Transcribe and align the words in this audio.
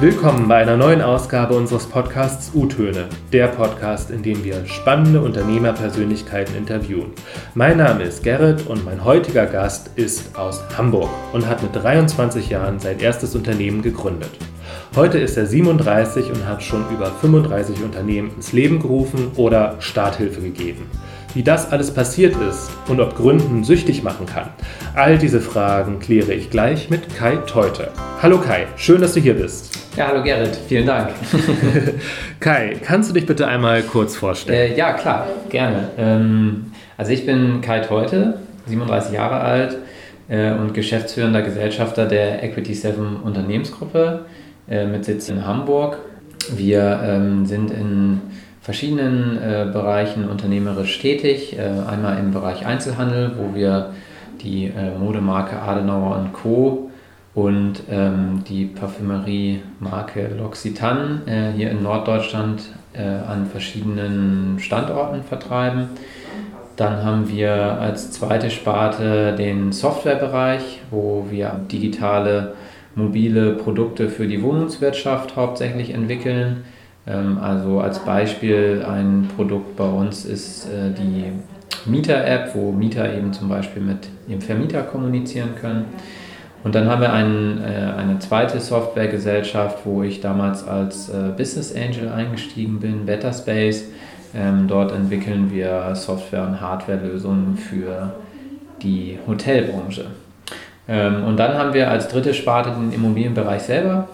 Willkommen 0.00 0.48
bei 0.48 0.56
einer 0.56 0.76
neuen 0.76 1.00
Ausgabe 1.00 1.54
unseres 1.54 1.86
Podcasts 1.86 2.50
U-Töne, 2.52 3.08
der 3.32 3.46
Podcast, 3.46 4.10
in 4.10 4.24
dem 4.24 4.42
wir 4.42 4.66
spannende 4.66 5.20
Unternehmerpersönlichkeiten 5.20 6.56
interviewen. 6.56 7.12
Mein 7.54 7.76
Name 7.76 8.02
ist 8.02 8.24
Gerrit 8.24 8.66
und 8.66 8.84
mein 8.84 9.04
heutiger 9.04 9.46
Gast 9.46 9.90
ist 9.94 10.36
aus 10.36 10.64
Hamburg 10.76 11.08
und 11.32 11.46
hat 11.46 11.62
mit 11.62 11.76
23 11.76 12.50
Jahren 12.50 12.80
sein 12.80 12.98
erstes 12.98 13.36
Unternehmen 13.36 13.82
gegründet. 13.82 14.32
Heute 14.96 15.18
ist 15.18 15.36
er 15.36 15.46
37 15.46 16.28
und 16.28 16.46
hat 16.46 16.62
schon 16.62 16.84
über 16.92 17.06
35 17.06 17.82
Unternehmen 17.84 18.32
ins 18.34 18.52
Leben 18.52 18.80
gerufen 18.80 19.30
oder 19.36 19.76
Starthilfe 19.78 20.40
gegeben. 20.40 20.90
Wie 21.34 21.42
das 21.42 21.72
alles 21.72 21.92
passiert 21.92 22.36
ist 22.48 22.70
und 22.86 23.00
ob 23.00 23.16
Gründen 23.16 23.64
süchtig 23.64 24.04
machen 24.04 24.24
kann, 24.24 24.50
all 24.94 25.18
diese 25.18 25.40
Fragen 25.40 25.98
kläre 25.98 26.32
ich 26.32 26.48
gleich 26.48 26.90
mit 26.90 27.12
Kai 27.16 27.34
Teute. 27.38 27.90
Hallo 28.22 28.38
Kai, 28.38 28.68
schön, 28.76 29.00
dass 29.00 29.14
du 29.14 29.20
hier 29.20 29.34
bist. 29.34 29.76
Ja, 29.96 30.06
hallo 30.06 30.22
Gerrit, 30.22 30.56
vielen 30.68 30.86
Dank. 30.86 31.10
Kai, 32.40 32.76
kannst 32.80 33.10
du 33.10 33.14
dich 33.14 33.26
bitte 33.26 33.48
einmal 33.48 33.82
kurz 33.82 34.14
vorstellen? 34.14 34.74
Äh, 34.74 34.76
ja, 34.76 34.92
klar, 34.92 35.26
gerne. 35.48 35.88
Ähm, 35.98 36.66
also 36.96 37.10
ich 37.10 37.26
bin 37.26 37.60
Kai 37.62 37.80
Teute, 37.80 38.38
37 38.66 39.12
Jahre 39.12 39.40
alt 39.40 39.78
äh, 40.28 40.52
und 40.52 40.72
geschäftsführender 40.72 41.42
Gesellschafter 41.42 42.06
der 42.06 42.44
Equity 42.44 42.74
7 42.74 43.16
Unternehmensgruppe 43.16 44.26
äh, 44.70 44.86
mit 44.86 45.04
Sitz 45.04 45.28
in 45.28 45.44
Hamburg. 45.44 45.98
Wir 46.54 47.00
ähm, 47.02 47.44
sind 47.44 47.72
in 47.72 48.20
verschiedenen 48.64 49.36
äh, 49.36 49.66
Bereichen 49.70 50.26
unternehmerisch 50.26 50.98
tätig. 50.98 51.56
Äh, 51.56 51.60
einmal 51.86 52.18
im 52.18 52.32
Bereich 52.32 52.64
Einzelhandel, 52.64 53.32
wo 53.36 53.54
wir 53.54 53.90
die 54.42 54.64
äh, 54.64 54.98
Modemarke 54.98 55.60
Adenauer 55.60 56.26
Co. 56.32 56.90
und 57.34 57.82
ähm, 57.90 58.42
die 58.48 58.64
Parfümerie-Marke 58.64 60.30
L'Occitane 60.38 61.26
äh, 61.26 61.52
hier 61.54 61.70
in 61.70 61.82
Norddeutschland 61.82 62.62
äh, 62.94 63.02
an 63.02 63.46
verschiedenen 63.46 64.56
Standorten 64.58 65.22
vertreiben. 65.22 65.90
Dann 66.76 67.04
haben 67.04 67.28
wir 67.28 67.52
als 67.52 68.12
zweite 68.12 68.50
Sparte 68.50 69.36
den 69.36 69.72
Softwarebereich, 69.72 70.80
wo 70.90 71.26
wir 71.30 71.60
digitale 71.70 72.54
mobile 72.94 73.52
Produkte 73.52 74.08
für 74.08 74.26
die 74.26 74.42
Wohnungswirtschaft 74.42 75.36
hauptsächlich 75.36 75.90
entwickeln. 75.90 76.64
Ähm, 77.06 77.38
also 77.38 77.80
als 77.80 77.98
Beispiel 78.00 78.84
ein 78.88 79.28
Produkt 79.36 79.76
bei 79.76 79.88
uns 79.88 80.24
ist 80.24 80.66
äh, 80.66 80.90
die 80.90 81.32
Mieter-App, 81.90 82.54
wo 82.54 82.72
Mieter 82.72 83.12
eben 83.14 83.32
zum 83.32 83.48
Beispiel 83.48 83.82
mit 83.82 84.08
ihrem 84.28 84.40
Vermieter 84.40 84.82
kommunizieren 84.82 85.50
können. 85.60 85.84
Und 86.62 86.74
dann 86.74 86.88
haben 86.88 87.02
wir 87.02 87.12
ein, 87.12 87.62
äh, 87.62 87.92
eine 87.98 88.18
zweite 88.20 88.58
Softwaregesellschaft, 88.58 89.80
wo 89.84 90.02
ich 90.02 90.20
damals 90.22 90.66
als 90.66 91.10
äh, 91.10 91.30
Business 91.36 91.74
Angel 91.74 92.08
eingestiegen 92.08 92.80
bin, 92.80 93.04
Betterspace. 93.04 93.84
Ähm, 94.34 94.66
dort 94.66 94.90
entwickeln 94.90 95.50
wir 95.52 95.94
Software- 95.94 96.46
und 96.46 96.60
Hardwarelösungen 96.60 97.56
für 97.56 98.14
die 98.82 99.18
Hotelbranche. 99.26 100.06
Ähm, 100.88 101.24
und 101.24 101.36
dann 101.36 101.56
haben 101.56 101.74
wir 101.74 101.90
als 101.90 102.08
dritte 102.08 102.32
Sparte 102.32 102.70
den 102.70 102.92
Immobilienbereich 102.92 103.62
selber. 103.62 104.08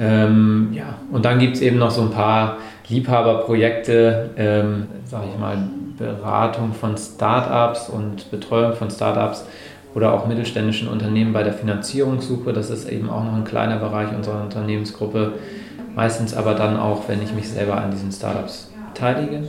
Ähm, 0.00 0.70
ja, 0.72 0.94
und 1.12 1.26
dann 1.26 1.38
gibt 1.38 1.56
es 1.56 1.62
eben 1.62 1.78
noch 1.78 1.90
so 1.90 2.00
ein 2.00 2.10
paar 2.10 2.56
Liebhaberprojekte, 2.88 4.30
ähm, 4.36 4.86
sage 5.04 5.26
ich 5.32 5.38
mal, 5.38 5.58
Beratung 5.98 6.72
von 6.72 6.96
Startups 6.96 7.90
und 7.90 8.30
Betreuung 8.30 8.72
von 8.72 8.90
Startups 8.90 9.44
oder 9.94 10.14
auch 10.14 10.26
mittelständischen 10.26 10.88
Unternehmen 10.88 11.34
bei 11.34 11.42
der 11.42 11.52
Finanzierungssuche. 11.52 12.54
Das 12.54 12.70
ist 12.70 12.88
eben 12.88 13.10
auch 13.10 13.22
noch 13.22 13.34
ein 13.34 13.44
kleiner 13.44 13.76
Bereich 13.76 14.08
unserer 14.16 14.42
Unternehmensgruppe. 14.42 15.32
Meistens 15.94 16.34
aber 16.34 16.54
dann 16.54 16.78
auch, 16.78 17.08
wenn 17.08 17.22
ich 17.22 17.34
mich 17.34 17.50
selber 17.50 17.76
an 17.76 17.90
diesen 17.90 18.10
Startups 18.10 18.72
beteilige. 18.94 19.42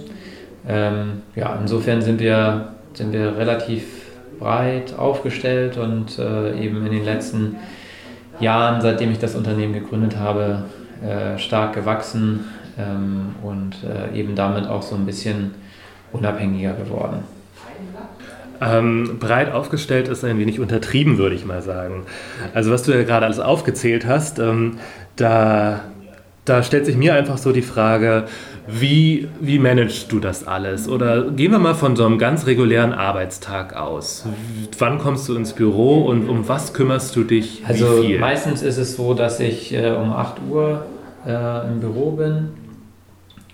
Ähm, 0.68 1.22
ja, 1.36 1.58
insofern 1.62 2.02
sind 2.02 2.20
wir, 2.20 2.74
sind 2.94 3.14
wir 3.14 3.38
relativ 3.38 3.86
breit 4.38 4.94
aufgestellt 4.98 5.78
und 5.78 6.20
äh, 6.20 6.60
eben 6.60 6.86
in 6.86 6.92
den 6.92 7.06
letzten 7.06 7.40
Jahren, 7.44 7.81
seitdem 8.82 9.12
ich 9.12 9.20
das 9.20 9.36
Unternehmen 9.36 9.74
gegründet 9.74 10.18
habe, 10.18 10.64
äh, 11.04 11.38
stark 11.38 11.74
gewachsen 11.74 12.46
ähm, 12.78 13.36
und 13.44 13.78
äh, 13.84 14.18
eben 14.18 14.36
damit 14.36 14.68
auch 14.68 14.82
so 14.82 14.96
ein 14.96 15.06
bisschen 15.06 15.52
unabhängiger 16.12 16.74
geworden. 16.74 17.24
Ähm, 18.62 19.18
breit 19.20 19.52
aufgestellt 19.52 20.08
ist 20.08 20.24
ein 20.24 20.38
wenig 20.38 20.60
untertrieben, 20.60 21.18
würde 21.18 21.36
ich 21.36 21.46
mal 21.46 21.64
sagen. 21.64 22.06
Also 22.54 22.72
was 22.72 22.84
du 22.84 22.92
ja 22.92 23.04
gerade 23.04 23.26
alles 23.26 23.40
aufgezählt 23.40 24.06
hast, 24.06 24.38
ähm, 24.38 24.78
da, 25.16 25.80
da 26.46 26.62
stellt 26.62 26.86
sich 26.86 26.96
mir 26.96 27.16
einfach 27.16 27.40
so 27.40 27.52
die 27.52 27.64
Frage, 27.64 28.26
wie, 28.72 29.28
wie 29.40 29.60
managst 29.60 30.12
du 30.12 30.20
das 30.20 30.48
alles? 30.48 30.88
Oder 30.88 31.32
gehen 31.32 31.52
wir 31.52 31.60
mal 31.60 31.76
von 31.76 31.96
so 31.96 32.06
einem 32.06 32.18
ganz 32.18 32.46
regulären 32.46 32.94
Arbeitstag 32.94 33.76
aus. 33.76 34.26
Wann 34.78 35.00
kommst 35.00 35.28
du 35.30 35.36
ins 35.36 35.54
Büro 35.54 36.06
und 36.06 36.30
um 36.30 36.48
was 36.48 36.74
kümmerst 36.74 37.16
du 37.16 37.24
dich? 37.24 37.64
Also 37.68 38.04
meistens 38.20 38.62
ist 38.62 38.78
es 38.78 38.96
so, 38.96 39.14
dass 39.14 39.40
ich 39.40 39.74
äh, 39.74 39.92
um 39.92 40.12
8 40.14 40.38
Uhr 40.50 40.86
äh, 41.26 41.68
im 41.68 41.80
Büro 41.80 42.12
bin. 42.12 42.50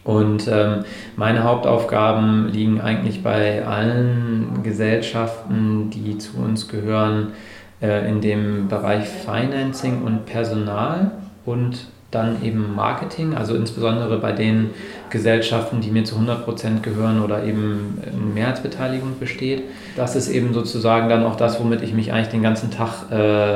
Und 0.03 0.47
ähm, 0.50 0.85
meine 1.17 1.44
Hauptaufgaben 1.44 2.47
liegen 2.47 2.79
eigentlich 2.79 3.23
bei 3.23 3.66
allen 3.66 4.61
Gesellschaften, 4.63 5.89
die 5.89 6.17
zu 6.17 6.38
uns 6.38 6.69
gehören, 6.69 7.34
äh, 7.81 8.09
in 8.09 8.22
dem 8.22 8.69
Bereich 8.69 9.05
Financing 9.05 10.03
und 10.03 10.25
Personal 10.25 11.11
und 11.45 11.88
dann 12.12 12.41
eben 12.44 12.73
Marketing, 12.75 13.35
also 13.35 13.53
insbesondere 13.56 14.18
bei 14.19 14.31
den 14.31 14.69
Gesellschaften, 15.09 15.81
die 15.81 15.91
mir 15.91 16.06
zu 16.06 16.16
100% 16.16 16.81
gehören 16.81 17.22
oder 17.22 17.44
eben 17.44 18.01
eine 18.01 18.34
Mehrheitsbeteiligung 18.34 19.19
besteht. 19.19 19.63
Das 19.97 20.16
ist 20.16 20.29
eben 20.29 20.53
sozusagen 20.53 21.09
dann 21.09 21.25
auch 21.25 21.35
das, 21.35 21.59
womit 21.59 21.81
ich 21.81 21.94
mich 21.94 22.13
eigentlich 22.13 22.29
den 22.29 22.44
ganzen 22.44 22.72
Tag 22.72 23.12
äh, 23.12 23.56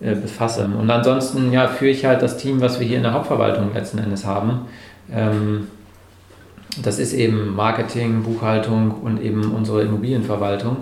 äh, 0.00 0.14
befasse. 0.14 0.68
Und 0.78 0.88
ansonsten 0.88 1.52
ja, 1.52 1.66
führe 1.66 1.90
ich 1.90 2.04
halt 2.04 2.22
das 2.22 2.36
Team, 2.36 2.60
was 2.60 2.78
wir 2.78 2.86
hier 2.86 2.98
in 2.98 3.02
der 3.02 3.14
Hauptverwaltung 3.14 3.74
letzten 3.74 3.98
Endes 3.98 4.24
haben. 4.24 4.66
Ähm, 5.12 5.66
das 6.82 6.98
ist 6.98 7.12
eben 7.12 7.54
Marketing, 7.56 8.22
Buchhaltung 8.22 8.90
und 9.02 9.22
eben 9.22 9.52
unsere 9.52 9.82
Immobilienverwaltung. 9.82 10.76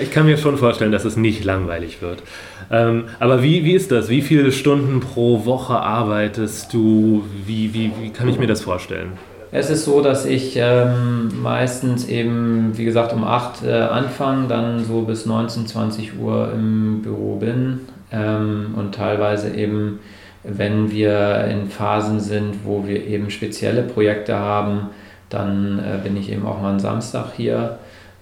Ich 0.00 0.10
kann 0.10 0.26
mir 0.26 0.38
schon 0.38 0.56
vorstellen, 0.56 0.92
dass 0.92 1.04
es 1.04 1.16
nicht 1.16 1.44
langweilig 1.44 2.02
wird. 2.02 2.22
Ähm, 2.70 3.04
aber 3.20 3.42
wie, 3.42 3.64
wie 3.64 3.72
ist 3.72 3.92
das? 3.92 4.08
Wie 4.08 4.22
viele 4.22 4.52
Stunden 4.52 5.00
pro 5.00 5.44
Woche 5.44 5.74
arbeitest 5.74 6.72
du? 6.72 7.24
Wie, 7.46 7.72
wie, 7.74 7.92
wie 8.00 8.10
kann 8.10 8.28
ich 8.28 8.38
mir 8.38 8.46
das 8.46 8.62
vorstellen? 8.62 9.12
Es 9.50 9.70
ist 9.70 9.86
so, 9.86 10.02
dass 10.02 10.26
ich 10.26 10.56
ähm, 10.56 11.30
meistens 11.42 12.06
eben, 12.08 12.76
wie 12.76 12.84
gesagt, 12.84 13.14
um 13.14 13.24
8 13.24 13.64
äh, 13.64 13.72
anfange, 13.72 14.46
dann 14.46 14.84
so 14.84 15.02
bis 15.02 15.24
19, 15.24 15.66
20 15.66 16.18
Uhr 16.18 16.52
im 16.52 17.00
Büro 17.00 17.36
bin 17.36 17.80
ähm, 18.12 18.74
und 18.76 18.94
teilweise 18.94 19.54
eben, 19.54 20.00
wenn 20.44 20.90
wir 20.90 21.46
in 21.46 21.68
Phasen 21.68 22.20
sind, 22.20 22.56
wo 22.64 22.86
wir 22.86 23.06
eben 23.06 23.30
spezielle 23.30 23.82
Projekte 23.82 24.38
haben, 24.38 24.88
dann 25.28 25.78
äh, 25.78 25.98
bin 26.02 26.16
ich 26.16 26.30
eben 26.30 26.46
auch 26.46 26.60
mal 26.60 26.72
am 26.72 26.80
Samstag 26.80 27.32
hier. 27.36 27.78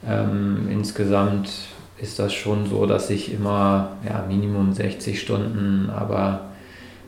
Ähm, 0.08 0.68
insgesamt 0.70 1.50
ist 1.98 2.18
das 2.18 2.32
schon 2.34 2.66
so, 2.66 2.86
dass 2.86 3.10
ich 3.10 3.32
immer 3.32 3.92
ja, 4.06 4.24
Minimum 4.28 4.72
60 4.72 5.20
Stunden, 5.20 5.90
aber 5.94 6.40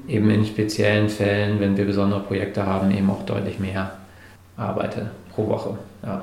eben 0.09 0.31
in 0.31 0.45
speziellen 0.45 1.09
Fällen, 1.09 1.61
wenn 1.61 1.77
wir 1.77 1.85
besondere 1.85 2.21
Projekte 2.21 2.65
haben, 2.65 2.91
eben 2.91 3.11
auch 3.11 3.25
deutlich 3.27 3.59
mehr 3.59 3.93
arbeite 4.57 5.11
pro 5.35 5.47
Woche. 5.49 5.79
Ja. 6.03 6.23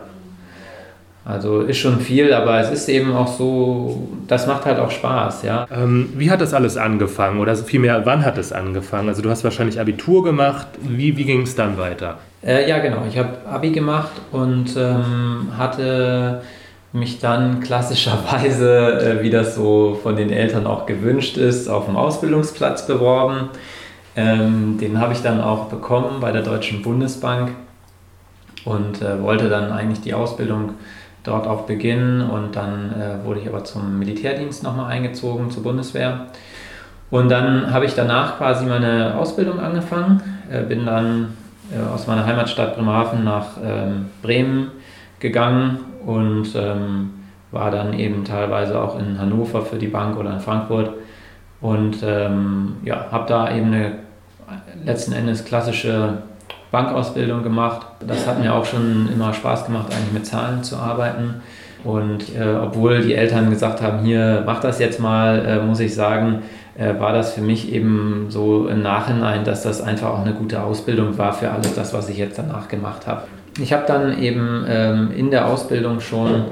Also 1.24 1.62
ist 1.62 1.78
schon 1.78 2.00
viel, 2.02 2.32
aber 2.34 2.60
es 2.60 2.70
ist 2.70 2.88
eben 2.88 3.14
auch 3.14 3.28
so, 3.28 4.08
das 4.28 4.46
macht 4.46 4.66
halt 4.66 4.78
auch 4.78 4.92
Spaß, 4.92 5.42
ja. 5.42 5.66
Ähm, 5.72 6.14
wie 6.16 6.30
hat 6.30 6.40
das 6.40 6.54
alles 6.54 6.78
angefangen 6.78 7.40
oder 7.40 7.56
vielmehr, 7.56 8.06
wann 8.06 8.24
hat 8.24 8.38
es 8.38 8.52
angefangen? 8.54 9.10
Also 9.10 9.24
du 9.24 9.32
hast 9.32 9.44
wahrscheinlich 9.44 9.80
Abitur 9.80 10.24
gemacht, 10.24 10.68
wie, 10.82 11.18
wie 11.18 11.24
ging 11.24 11.42
es 11.42 11.56
dann 11.56 11.80
weiter? 11.80 12.20
Äh, 12.46 12.70
ja, 12.70 12.78
genau, 12.78 13.04
ich 13.08 13.18
habe 13.18 13.30
Abi 13.50 13.72
gemacht 13.72 14.12
und 14.32 14.78
ähm, 14.78 15.48
hatte 15.58 16.44
mich 16.94 17.20
dann 17.20 17.60
klassischerweise, 17.62 19.20
äh, 19.20 19.24
wie 19.24 19.32
das 19.32 19.56
so 19.56 20.00
von 20.02 20.16
den 20.16 20.30
Eltern 20.30 20.68
auch 20.68 20.86
gewünscht 20.86 21.38
ist, 21.38 21.68
auf 21.68 21.86
dem 21.86 21.96
Ausbildungsplatz 21.96 22.86
beworben. 22.86 23.50
Ähm, 24.16 24.78
den 24.80 25.00
habe 25.00 25.14
ich 25.14 25.22
dann 25.22 25.42
auch 25.42 25.66
bekommen 25.66 26.20
bei 26.22 26.32
der 26.32 26.44
Deutschen 26.44 26.84
Bundesbank 26.84 27.52
und 28.64 29.02
äh, 29.02 29.22
wollte 29.24 29.50
dann 29.50 29.72
eigentlich 29.72 30.02
die 30.02 30.14
Ausbildung 30.14 30.76
dort 31.24 31.48
auch 31.48 31.64
beginnen 31.64 32.22
und 32.22 32.56
dann 32.56 32.94
äh, 32.94 33.26
wurde 33.26 33.40
ich 33.40 33.48
aber 33.48 33.64
zum 33.64 33.98
Militärdienst 33.98 34.62
nochmal 34.62 34.92
eingezogen, 34.92 35.50
zur 35.50 35.64
Bundeswehr. 35.64 36.28
Und 37.10 37.30
dann 37.30 37.74
habe 37.74 37.86
ich 37.86 37.96
danach 37.96 38.38
quasi 38.38 38.66
meine 38.66 39.16
Ausbildung 39.16 39.60
angefangen, 39.60 40.22
äh, 40.50 40.62
bin 40.62 40.86
dann 40.86 41.34
äh, 41.74 41.94
aus 41.94 42.08
meiner 42.08 42.26
Heimatstadt 42.26 42.76
Bremerhaven 42.76 43.24
nach 43.24 43.58
ähm, 43.64 44.08
Bremen 44.22 44.72
gegangen 45.20 45.80
und 46.06 46.50
ähm, 46.56 47.12
war 47.52 47.72
dann 47.72 47.94
eben 47.94 48.26
teilweise 48.26 48.80
auch 48.80 49.00
in 49.00 49.20
Hannover 49.20 49.62
für 49.62 49.78
die 49.78 49.88
Bank 49.88 50.18
oder 50.18 50.34
in 50.34 50.40
Frankfurt 50.40 50.92
und 51.62 51.98
ähm, 52.04 52.78
ja, 52.84 53.08
habe 53.12 53.26
da 53.28 53.56
eben 53.56 53.68
eine 53.68 53.94
letzten 54.84 55.14
Endes 55.14 55.46
klassische 55.46 56.20
Bankausbildung 56.72 57.44
gemacht. 57.44 57.88
Das 58.06 58.28
hat 58.28 58.40
mir 58.40 58.54
auch 58.54 58.66
schon 58.66 59.10
immer 59.12 59.34
Spaß 59.34 59.66
gemacht, 59.66 59.88
eigentlich 59.92 60.14
mit 60.14 60.26
Zahlen 60.26 60.64
zu 60.64 60.76
arbeiten. 60.78 61.36
Und 61.84 62.36
äh, 62.36 62.56
obwohl 62.62 63.02
die 63.02 63.14
Eltern 63.14 63.50
gesagt 63.50 63.82
haben, 63.82 64.00
hier 64.00 64.44
mach 64.46 64.60
das 64.60 64.80
jetzt 64.80 65.00
mal, 65.00 65.46
äh, 65.46 65.64
muss 65.64 65.80
ich 65.80 65.94
sagen, 65.94 66.42
äh, 66.78 67.00
war 67.00 67.14
das 67.14 67.34
für 67.34 67.42
mich 67.42 67.72
eben 67.72 68.28
so 68.30 68.68
im 68.68 68.82
Nachhinein, 68.82 69.46
dass 69.46 69.64
das 69.64 69.82
einfach 69.82 70.10
auch 70.10 70.22
eine 70.26 70.34
gute 70.34 70.62
Ausbildung 70.62 71.18
war 71.18 71.34
für 71.34 71.52
alles 71.52 71.74
das, 71.74 71.94
was 71.94 72.10
ich 72.10 72.18
jetzt 72.18 72.38
danach 72.38 72.68
gemacht 72.68 73.08
habe. 73.08 73.24
Ich 73.60 73.72
habe 73.72 73.86
dann 73.88 74.20
eben 74.20 74.66
ähm, 74.68 75.12
in 75.16 75.32
der 75.32 75.48
Ausbildung 75.48 76.02
schon 76.02 76.46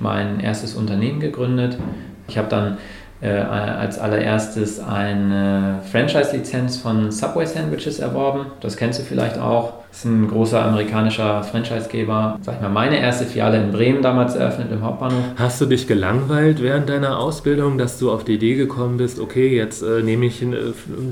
mein 0.00 0.40
erstes 0.40 0.74
Unternehmen 0.74 1.20
gegründet. 1.20 1.78
Ich 2.26 2.36
habe 2.36 2.48
dann 2.48 2.78
äh, 3.20 3.30
als 3.30 3.98
allererstes 3.98 4.80
eine 4.80 5.80
Franchise-Lizenz 5.90 6.78
von 6.78 7.12
Subway 7.12 7.46
Sandwiches 7.46 8.00
erworben. 8.00 8.46
Das 8.60 8.76
kennst 8.76 8.98
du 8.98 9.04
vielleicht 9.04 9.38
auch. 9.38 9.79
Das 9.90 9.98
ist 9.98 10.04
ein 10.04 10.28
großer 10.28 10.64
amerikanischer 10.64 11.42
Franchisegeber. 11.42 12.38
Sag 12.42 12.54
ich 12.54 12.60
mal, 12.60 12.68
meine 12.68 13.00
erste 13.00 13.24
Filiale 13.24 13.60
in 13.60 13.72
Bremen 13.72 14.02
damals 14.02 14.36
eröffnet 14.36 14.70
im 14.70 14.82
Hauptbahnhof. 14.84 15.24
Hast 15.36 15.60
du 15.60 15.66
dich 15.66 15.88
gelangweilt 15.88 16.62
während 16.62 16.88
deiner 16.88 17.18
Ausbildung, 17.18 17.76
dass 17.76 17.98
du 17.98 18.12
auf 18.12 18.22
die 18.22 18.34
Idee 18.34 18.54
gekommen 18.54 18.98
bist, 18.98 19.18
okay, 19.18 19.48
jetzt 19.48 19.82
äh, 19.82 20.02
nehme 20.02 20.26
ich, 20.26 20.42
äh, 20.42 20.46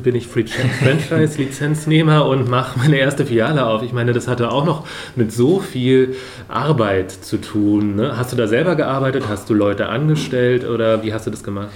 bin 0.04 0.14
ich 0.14 0.28
Franchise-Lizenznehmer 0.28 2.24
und 2.26 2.48
mache 2.48 2.78
meine 2.78 2.98
erste 2.98 3.26
Filiale 3.26 3.66
auf? 3.66 3.82
Ich 3.82 3.92
meine, 3.92 4.12
das 4.12 4.28
hatte 4.28 4.52
auch 4.52 4.64
noch 4.64 4.86
mit 5.16 5.32
so 5.32 5.58
viel 5.58 6.14
Arbeit 6.46 7.10
zu 7.10 7.38
tun. 7.38 7.96
Ne? 7.96 8.16
Hast 8.16 8.32
du 8.32 8.36
da 8.36 8.46
selber 8.46 8.76
gearbeitet? 8.76 9.24
Hast 9.28 9.50
du 9.50 9.54
Leute 9.54 9.88
angestellt 9.88 10.64
oder 10.64 11.02
wie 11.02 11.12
hast 11.12 11.26
du 11.26 11.32
das 11.32 11.42
gemacht? 11.42 11.70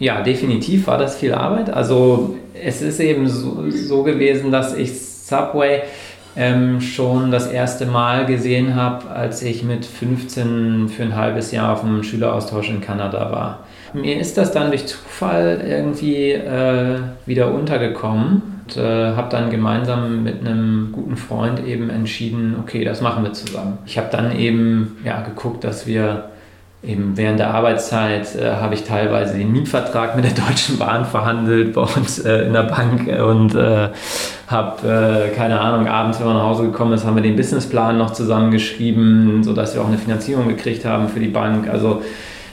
Ja, 0.00 0.22
definitiv 0.22 0.88
war 0.88 0.98
das 0.98 1.18
viel 1.18 1.34
Arbeit. 1.34 1.70
Also 1.70 2.34
es 2.60 2.82
ist 2.82 2.98
eben 2.98 3.28
so, 3.28 3.70
so 3.70 4.02
gewesen, 4.02 4.50
dass 4.50 4.76
ich 4.76 5.00
Subway 5.00 5.82
ähm, 6.38 6.80
schon 6.80 7.32
das 7.32 7.48
erste 7.48 7.84
Mal 7.84 8.24
gesehen 8.24 8.76
habe, 8.76 9.10
als 9.10 9.42
ich 9.42 9.64
mit 9.64 9.84
15 9.84 10.88
für 10.88 11.02
ein 11.02 11.16
halbes 11.16 11.50
Jahr 11.50 11.72
auf 11.72 11.82
einem 11.82 12.04
Schüleraustausch 12.04 12.70
in 12.70 12.80
Kanada 12.80 13.32
war. 13.32 13.64
Mir 13.92 14.20
ist 14.20 14.38
das 14.38 14.52
dann 14.52 14.70
durch 14.70 14.86
Zufall 14.86 15.60
irgendwie 15.66 16.30
äh, 16.32 17.00
wieder 17.26 17.52
untergekommen 17.52 18.42
und 18.64 18.76
äh, 18.76 19.16
habe 19.16 19.30
dann 19.30 19.50
gemeinsam 19.50 20.22
mit 20.22 20.40
einem 20.40 20.90
guten 20.92 21.16
Freund 21.16 21.66
eben 21.66 21.90
entschieden, 21.90 22.54
okay, 22.60 22.84
das 22.84 23.00
machen 23.00 23.24
wir 23.24 23.32
zusammen. 23.32 23.78
Ich 23.84 23.98
habe 23.98 24.08
dann 24.12 24.38
eben 24.38 24.98
ja, 25.04 25.22
geguckt, 25.22 25.64
dass 25.64 25.88
wir 25.88 26.30
eben 26.82 27.16
während 27.16 27.40
der 27.40 27.52
Arbeitszeit 27.52 28.36
äh, 28.36 28.52
habe 28.52 28.74
ich 28.74 28.84
teilweise 28.84 29.36
den 29.36 29.50
Mietvertrag 29.50 30.14
mit 30.14 30.24
der 30.24 30.44
Deutschen 30.46 30.78
Bahn 30.78 31.04
verhandelt 31.04 31.74
bei 31.74 31.82
uns 31.82 32.20
äh, 32.20 32.46
in 32.46 32.52
der 32.52 32.62
Bank 32.64 33.08
und 33.08 33.54
äh, 33.54 33.88
habe, 34.46 35.30
äh, 35.30 35.34
keine 35.34 35.60
Ahnung, 35.60 35.88
abends, 35.88 36.20
wenn 36.20 36.26
man 36.26 36.36
nach 36.36 36.44
Hause 36.44 36.64
gekommen 36.64 36.92
ist, 36.92 37.04
haben 37.04 37.16
wir 37.16 37.22
den 37.22 37.36
Businessplan 37.36 37.98
noch 37.98 38.12
zusammengeschrieben, 38.12 39.42
sodass 39.42 39.74
wir 39.74 39.82
auch 39.82 39.88
eine 39.88 39.98
Finanzierung 39.98 40.48
gekriegt 40.48 40.84
haben 40.84 41.08
für 41.08 41.20
die 41.20 41.28
Bank. 41.28 41.68
Also 41.68 42.02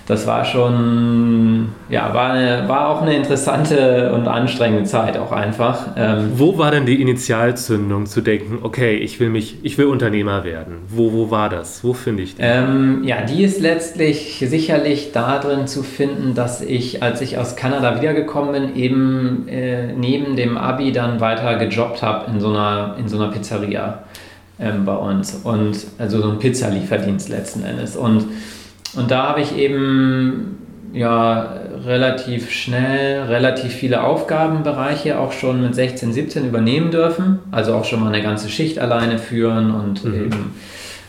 das 0.07 0.27
war 0.27 0.45
schon, 0.45 1.69
ja, 1.89 2.13
war, 2.13 2.33
eine, 2.33 2.69
war 2.69 2.89
auch 2.89 3.01
eine 3.01 3.15
interessante 3.15 4.13
und 4.13 4.27
anstrengende 4.27 4.83
Zeit 4.83 5.17
auch 5.17 5.31
einfach. 5.31 5.87
Ähm, 5.97 6.33
wo 6.35 6.59
war 6.59 6.69
denn 6.69 6.85
die 6.85 7.01
Initialzündung 7.01 8.05
zu 8.05 8.21
denken, 8.21 8.59
okay, 8.61 8.97
ich 8.97 9.19
will 9.19 9.29
mich, 9.29 9.57
ich 9.63 9.79
will 9.79 9.87
Unternehmer 9.87 10.43
werden? 10.43 10.83
Wo, 10.89 11.11
wo 11.11 11.31
war 11.31 11.49
das? 11.49 11.83
Wo 11.83 11.93
finde 11.93 12.21
ich 12.21 12.35
die? 12.35 12.41
Ähm, 12.43 13.03
ja, 13.03 13.21
die 13.21 13.43
ist 13.43 13.59
letztlich 13.61 14.43
sicherlich 14.47 15.11
darin 15.11 15.65
zu 15.65 15.81
finden, 15.81 16.35
dass 16.35 16.61
ich, 16.61 17.01
als 17.01 17.21
ich 17.21 17.39
aus 17.39 17.55
Kanada 17.55 17.99
wiedergekommen 17.99 18.51
bin, 18.51 18.75
eben 18.75 19.47
äh, 19.47 19.91
neben 19.93 20.35
dem 20.35 20.55
Abi 20.55 20.91
dann 20.91 21.19
weiter 21.19 21.55
gejobbt 21.55 22.03
habe 22.03 22.29
in 22.29 22.39
so 22.39 22.49
einer, 22.49 22.95
in 22.99 23.07
so 23.07 23.17
einer 23.17 23.31
Pizzeria 23.31 24.03
ähm, 24.59 24.85
bei 24.85 24.95
uns. 24.95 25.33
Und 25.43 25.77
also 25.97 26.21
so 26.21 26.29
ein 26.29 26.37
Pizzalieferdienst 26.37 27.29
letzten 27.29 27.63
Endes. 27.63 27.95
Und 27.95 28.25
und 28.95 29.11
da 29.11 29.29
habe 29.29 29.41
ich 29.41 29.57
eben 29.57 30.57
ja 30.93 31.53
relativ 31.85 32.51
schnell 32.51 33.23
relativ 33.23 33.73
viele 33.73 34.03
Aufgabenbereiche 34.03 35.19
auch 35.19 35.33
schon 35.33 35.61
mit 35.61 35.75
16, 35.75 36.13
17 36.13 36.47
übernehmen 36.47 36.91
dürfen. 36.91 37.39
Also 37.51 37.73
auch 37.73 37.85
schon 37.85 37.99
mal 37.99 38.13
eine 38.13 38.23
ganze 38.23 38.49
Schicht 38.49 38.79
alleine 38.79 39.19
führen 39.19 39.71
und 39.71 40.05
mhm. 40.05 40.13
eben 40.13 40.55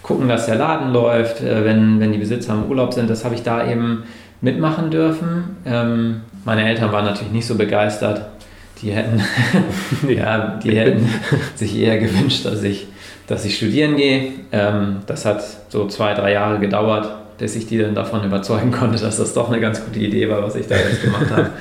gucken, 0.03 0.29
dass 0.29 0.47
der 0.47 0.57
Laden 0.57 0.93
läuft, 0.93 1.41
äh, 1.43 1.65
wenn, 1.65 2.01
wenn 2.01 2.13
die 2.13 2.19
Besitzer 2.19 2.55
im 2.55 2.65
Urlaub 2.65 2.93
sind. 2.93 3.09
Das 3.09 3.25
habe 3.25 3.35
ich 3.35 3.43
da 3.43 3.69
eben 3.71 4.05
mitmachen 4.41 4.91
dürfen. 4.91 5.57
Ähm, 5.65 6.23
meine 6.45 6.69
Eltern 6.69 6.93
waren 6.93 7.05
natürlich 7.05 7.33
nicht 7.33 7.47
so 7.47 7.55
begeistert. 7.55 8.23
Die 8.83 8.91
hätten, 8.91 9.23
ja, 10.09 10.59
die 10.63 10.77
hätten 10.77 11.09
sich 11.55 11.77
eher 11.79 11.99
gewünscht, 11.99 12.45
dass 12.45 12.63
ich, 12.63 12.87
dass 13.27 13.45
ich 13.45 13.57
studieren 13.57 13.97
gehe. 13.97 14.33
Ähm, 14.53 14.99
das 15.07 15.25
hat 15.25 15.43
so 15.69 15.87
zwei, 15.87 16.13
drei 16.15 16.33
Jahre 16.33 16.59
gedauert 16.59 17.09
dass 17.39 17.57
ich 17.57 17.67
die 17.67 17.79
dann 17.79 17.95
davon 17.95 18.25
überzeugen 18.25 18.73
konnte, 18.73 18.99
dass 18.99 19.17
das 19.17 19.35
doch 19.35 19.49
eine 19.49 19.61
ganz 19.61 19.85
gute 19.85 19.99
Idee 19.99 20.29
war, 20.29 20.43
was 20.43 20.57
ich 20.57 20.67
da 20.67 20.77
jetzt 20.77 21.03
gemacht 21.03 21.31
habe. 21.31 21.51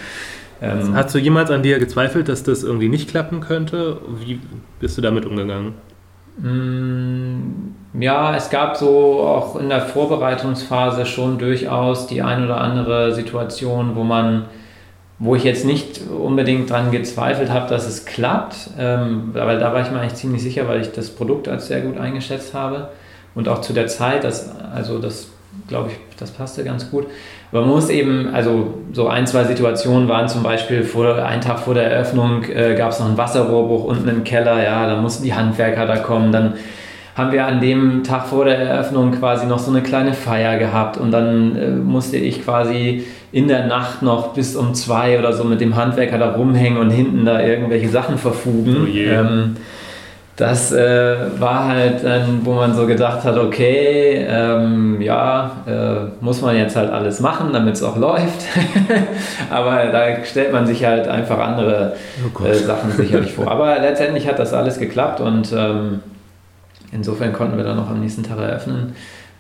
Ähm, 0.62 0.95
Hast 0.95 1.13
du 1.13 1.19
jemals 1.19 1.51
an 1.51 1.63
dir 1.63 1.80
gezweifelt, 1.80 2.30
dass 2.30 2.44
das 2.44 2.63
irgendwie 2.63 2.88
nicht 2.88 3.10
klappen 3.10 3.42
könnte? 3.42 4.00
Wie 4.25 4.39
bist 4.80 4.98
du 4.98 5.01
damit 5.01 5.25
umgegangen? 5.25 5.74
Mm, 6.38 8.01
ja, 8.01 8.36
es 8.36 8.50
gab 8.50 8.77
so 8.77 9.22
auch 9.22 9.57
in 9.57 9.69
der 9.69 9.81
Vorbereitungsphase 9.81 11.06
schon 11.06 11.38
durchaus 11.38 12.07
die 12.07 12.22
ein 12.22 12.44
oder 12.44 12.60
andere 12.60 13.13
Situation, 13.13 13.95
wo 13.95 14.04
man, 14.04 14.45
wo 15.19 15.36
ich 15.36 15.44
jetzt 15.44 15.66
nicht 15.66 16.01
unbedingt 16.10 16.69
daran 16.69 16.92
gezweifelt 16.92 17.51
habe, 17.51 17.69
dass 17.69 17.88
es 17.88 18.06
klappt, 18.06 18.72
ähm, 18.77 19.31
weil 19.33 19.60
da 19.60 19.74
war 19.74 19.81
ich 19.81 19.92
mir 19.92 20.00
eigentlich 20.00 20.16
ziemlich 20.16 20.44
sicher, 20.44 20.68
weil 20.68 20.81
ich 20.81 20.92
das 20.92 21.10
Produkt 21.10 21.48
als 21.48 21.68
sehr 21.68 21.81
gut 21.81 21.98
eingeschätzt 21.98 22.54
habe 22.54 22.89
und 23.33 23.48
auch 23.48 23.62
zu 23.62 23.72
der 23.74 23.88
Zeit, 23.88 24.24
dass, 24.24 24.50
also 24.74 25.00
das 25.00 25.30
glaube 25.68 25.92
ich, 25.92 25.98
das 26.19 26.31
passte 26.31 26.63
ganz 26.63 26.90
gut. 26.90 27.07
Aber 27.52 27.62
man 27.62 27.72
muss 27.72 27.90
eben, 27.90 28.34
also 28.34 28.74
so 28.94 29.07
ein, 29.07 29.25
zwei 29.28 29.44
Situationen 29.44 30.07
waren 30.07 30.28
zum 30.28 30.44
Beispiel, 30.44 30.84
vor, 30.84 31.16
einen 31.16 31.42
Tag 31.42 31.60
vor 31.60 31.74
der 31.74 31.92
Eröffnung 31.92 32.44
äh, 32.44 32.75
gab 32.75 32.92
es 32.92 33.00
noch 33.00 33.07
einen 33.07 33.18
Wasserrohrbruch 33.18 33.86
unten 33.86 34.10
im 34.10 34.24
Keller, 34.24 34.63
ja, 34.63 34.88
da 34.88 35.02
mussten 35.02 35.24
die 35.24 35.34
Handwerker 35.34 35.86
da 35.86 35.98
kommen, 35.98 36.31
dann 36.31 36.54
haben 37.16 37.31
wir 37.31 37.46
an 37.46 37.62
dem 37.62 38.04
Tag 38.04 38.28
vor 38.28 38.44
der 38.44 38.57
Eröffnung 38.57 39.13
quasi 39.13 39.46
noch 39.46 39.60
so 39.60 39.72
eine 39.72 39.81
kleine 39.81 40.13
Feier 40.13 40.57
gehabt 40.57 40.98
und 40.98 41.12
dann 41.12 41.56
äh, 41.56 41.69
musste 41.69 42.18
ich 42.18 42.44
quasi 42.44 43.06
in 43.31 43.48
der 43.48 43.68
Nacht 43.68 44.01
noch 44.01 44.34
bis 44.34 44.56
um 44.56 44.74
zwei 44.74 45.18
oder 45.18 45.32
so 45.32 45.46
mit 45.46 45.62
dem 45.62 45.77
Handwerker 45.77 46.18
da 46.18 46.34
rumhängen 46.34 46.77
und 46.77 46.89
hinten 46.89 47.25
da 47.25 47.41
irgendwelche 47.41 47.88
Sachen 47.88 48.18
verfugen. 48.18 48.75
Oh 48.84 48.98
ähm, 48.98 49.56
das 50.36 50.74
äh, 50.74 51.39
war 51.39 51.70
halt 51.70 52.04
dann, 52.04 52.46
wo 52.46 52.54
man 52.56 52.74
so 52.74 52.86
gedacht 52.86 53.24
hat, 53.24 53.38
okay, 53.38 54.25
ähm, 54.27 55.01
ja, 55.01 55.51
äh, 55.65 56.24
muss 56.24 56.42
man 56.42 56.58
jetzt 56.58 56.75
halt 56.75 56.92
alles 56.92 57.22
machen, 57.22 57.54
damit 57.54 57.75
es 57.75 57.84
auch 57.84 57.96
läuft. 57.96 58.44
Aber 59.50 59.86
da 59.86 60.25
stellt 60.25 60.51
man 60.51 60.68
sich 60.68 60.84
halt 60.84 61.08
einfach 61.08 61.39
andere 61.39 61.94
oh 62.38 62.44
äh, 62.44 62.54
Sachen 62.54 62.92
sicherlich 62.92 63.32
vor. 63.34 63.50
Aber 63.50 63.80
letztendlich 63.80 64.27
hat 64.27 64.38
das 64.38 64.54
alles 64.54 64.77
geklappt 64.77 65.22
und 65.22 65.54
ähm, 65.54 66.01
insofern 66.92 67.32
konnten 67.32 67.56
wir 67.56 67.63
dann 67.63 67.77
noch 67.77 67.89
am 67.89 68.01
nächsten 68.01 68.24
Tag 68.24 68.39
eröffnen. 68.39 68.94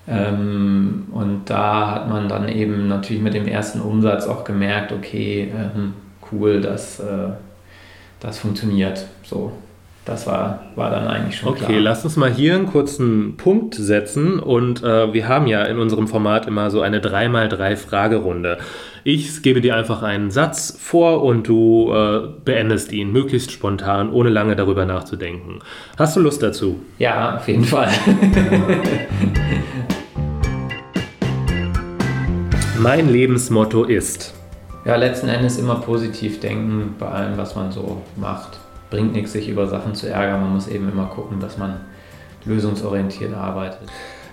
Ähm, 0.07 1.07
und 1.11 1.41
da 1.47 1.91
hat 1.91 2.09
man 2.09 2.29
dann 2.29 2.47
eben 2.47 2.87
natürlich 2.87 3.21
mit 3.21 3.33
dem 3.33 3.47
ersten 3.49 3.81
Umsatz 3.81 4.27
auch 4.27 4.45
gemerkt, 4.45 4.93
okay, 4.93 5.51
ähm, 5.53 5.93
cool, 6.31 6.61
dass 6.61 7.01
äh, 7.01 7.31
das 8.21 8.39
funktioniert. 8.39 9.05
So. 9.23 9.51
Das 10.05 10.27
war, 10.27 10.59
war 10.75 10.91
dann 10.91 11.07
eigentlich 11.07 11.39
schon 11.39 11.49
okay, 11.49 11.57
klar. 11.57 11.71
Okay, 11.71 11.79
lass 11.79 12.03
uns 12.05 12.15
mal 12.15 12.31
hier 12.31 12.53
einen 12.53 12.67
kurzen 12.67 13.37
Punkt 13.37 13.73
setzen. 13.73 14.39
Und 14.39 14.83
äh, 14.83 15.11
wir 15.13 15.27
haben 15.27 15.47
ja 15.47 15.63
in 15.63 15.79
unserem 15.79 16.07
Format 16.07 16.45
immer 16.45 16.69
so 16.69 16.81
eine 16.81 16.99
3x3 16.99 17.75
Fragerunde. 17.75 18.59
Ich 19.03 19.41
gebe 19.41 19.61
dir 19.61 19.75
einfach 19.75 20.03
einen 20.03 20.29
Satz 20.29 20.77
vor 20.79 21.23
und 21.23 21.47
du 21.47 21.91
äh, 21.91 22.27
beendest 22.43 22.91
ihn 22.91 23.11
möglichst 23.11 23.51
spontan, 23.51 24.11
ohne 24.11 24.29
lange 24.29 24.55
darüber 24.55 24.85
nachzudenken. 24.85 25.61
Hast 25.97 26.15
du 26.15 26.19
Lust 26.19 26.43
dazu? 26.43 26.79
Ja, 26.99 27.37
auf 27.37 27.47
jeden 27.47 27.65
Fall. 27.65 27.89
mein 32.79 33.09
Lebensmotto 33.11 33.85
ist. 33.85 34.35
Ja, 34.85 34.97
letzten 34.97 35.29
Endes 35.29 35.57
immer 35.57 35.77
positiv 35.77 36.39
denken 36.41 36.93
bei 36.99 37.07
allem, 37.07 37.39
was 37.39 37.55
man 37.55 37.71
so 37.71 38.03
macht 38.17 38.59
bringt 38.95 39.11
nichts, 39.11 39.33
sich 39.33 39.49
über 39.49 39.67
Sachen 39.67 39.93
zu 39.93 40.09
ärgern. 40.09 40.41
Man 40.41 40.53
muss 40.53 40.69
eben 40.69 40.89
immer 40.89 41.07
gucken, 41.07 41.41
dass 41.41 41.57
man 41.57 41.81
lösungsorientiert 42.45 43.33
arbeitet. 43.33 43.89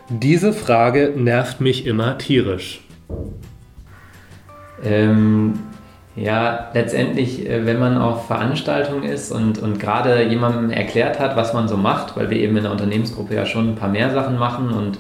Diese 0.08 0.52
Frage 0.52 1.12
nervt 1.16 1.60
mich 1.60 1.84
immer 1.84 2.16
tierisch. 2.18 2.84
Ähm, 4.84 5.58
ja, 6.14 6.70
letztendlich, 6.74 7.48
äh, 7.48 7.66
wenn 7.66 7.80
man 7.80 7.98
auf 7.98 8.26
Veranstaltungen 8.28 9.02
ist 9.02 9.32
und, 9.32 9.58
und 9.58 9.80
gerade 9.80 10.22
jemandem 10.22 10.70
erklärt 10.70 11.18
hat, 11.18 11.36
was 11.36 11.54
man 11.54 11.66
so 11.66 11.76
macht, 11.76 12.16
weil 12.16 12.30
wir 12.30 12.36
eben 12.36 12.56
in 12.56 12.62
der 12.62 12.72
Unternehmensgruppe 12.72 13.34
ja 13.34 13.46
schon 13.46 13.70
ein 13.70 13.74
paar 13.74 13.88
mehr 13.88 14.10
Sachen 14.10 14.38
machen 14.38 14.70
und 14.70 14.98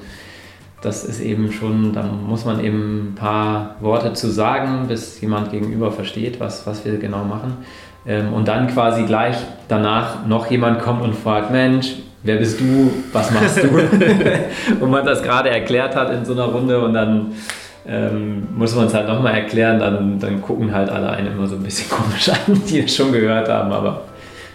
das 0.80 1.04
ist 1.04 1.20
eben 1.20 1.52
schon, 1.52 1.92
da 1.92 2.02
muss 2.02 2.44
man 2.44 2.58
eben 2.58 3.10
ein 3.10 3.14
paar 3.14 3.76
Worte 3.80 4.14
zu 4.14 4.28
sagen, 4.28 4.88
bis 4.88 5.20
jemand 5.20 5.52
gegenüber 5.52 5.92
versteht, 5.92 6.40
was, 6.40 6.66
was 6.66 6.84
wir 6.84 6.96
genau 6.98 7.22
machen. 7.24 7.58
Ähm, 8.06 8.32
und 8.32 8.48
dann 8.48 8.68
quasi 8.68 9.04
gleich 9.04 9.36
danach 9.68 10.26
noch 10.26 10.50
jemand 10.50 10.80
kommt 10.80 11.02
und 11.02 11.14
fragt, 11.14 11.50
Mensch, 11.50 11.94
wer 12.22 12.36
bist 12.36 12.60
du, 12.60 12.92
was 13.12 13.30
machst 13.30 13.62
du? 13.62 13.68
und 14.80 14.90
man 14.90 15.04
das 15.04 15.22
gerade 15.22 15.50
erklärt 15.50 15.94
hat 15.94 16.12
in 16.12 16.24
so 16.24 16.32
einer 16.32 16.44
Runde 16.44 16.80
und 16.80 16.94
dann 16.94 17.32
ähm, 17.86 18.48
muss 18.56 18.74
man 18.74 18.86
es 18.86 18.94
halt 18.94 19.08
nochmal 19.08 19.34
erklären, 19.34 19.80
dann, 19.80 20.18
dann 20.18 20.40
gucken 20.40 20.72
halt 20.72 20.88
alle 20.88 21.10
einen 21.10 21.32
immer 21.32 21.46
so 21.46 21.56
ein 21.56 21.62
bisschen 21.62 21.90
komisch 21.96 22.28
an, 22.28 22.60
die 22.68 22.80
es 22.80 22.94
schon 22.94 23.12
gehört 23.12 23.48
haben, 23.48 23.72
aber 23.72 24.02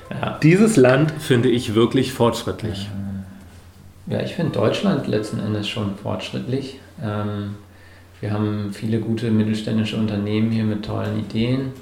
ja. 0.09 0.37
Dieses 0.41 0.77
Land 0.77 1.11
finde 1.19 1.49
ich 1.49 1.75
wirklich 1.75 2.13
fortschrittlich. 2.13 2.89
Ja, 4.07 4.21
ich 4.21 4.35
finde 4.35 4.53
Deutschland 4.53 5.07
letzten 5.07 5.39
Endes 5.39 5.67
schon 5.67 5.95
fortschrittlich. 5.95 6.79
Ähm, 7.03 7.55
wir 8.21 8.31
haben 8.31 8.69
viele 8.71 8.99
gute 8.99 9.29
mittelständische 9.31 9.97
Unternehmen 9.97 10.49
hier 10.49 10.63
mit 10.63 10.85
tollen 10.85 11.19
Ideen. 11.19 11.73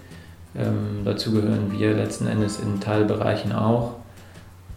Ähm, 0.58 1.02
dazu 1.04 1.32
gehören 1.32 1.72
wir 1.72 1.94
letzten 1.94 2.28
Endes 2.28 2.60
in 2.60 2.80
Teilbereichen 2.80 3.52
auch. 3.52 3.94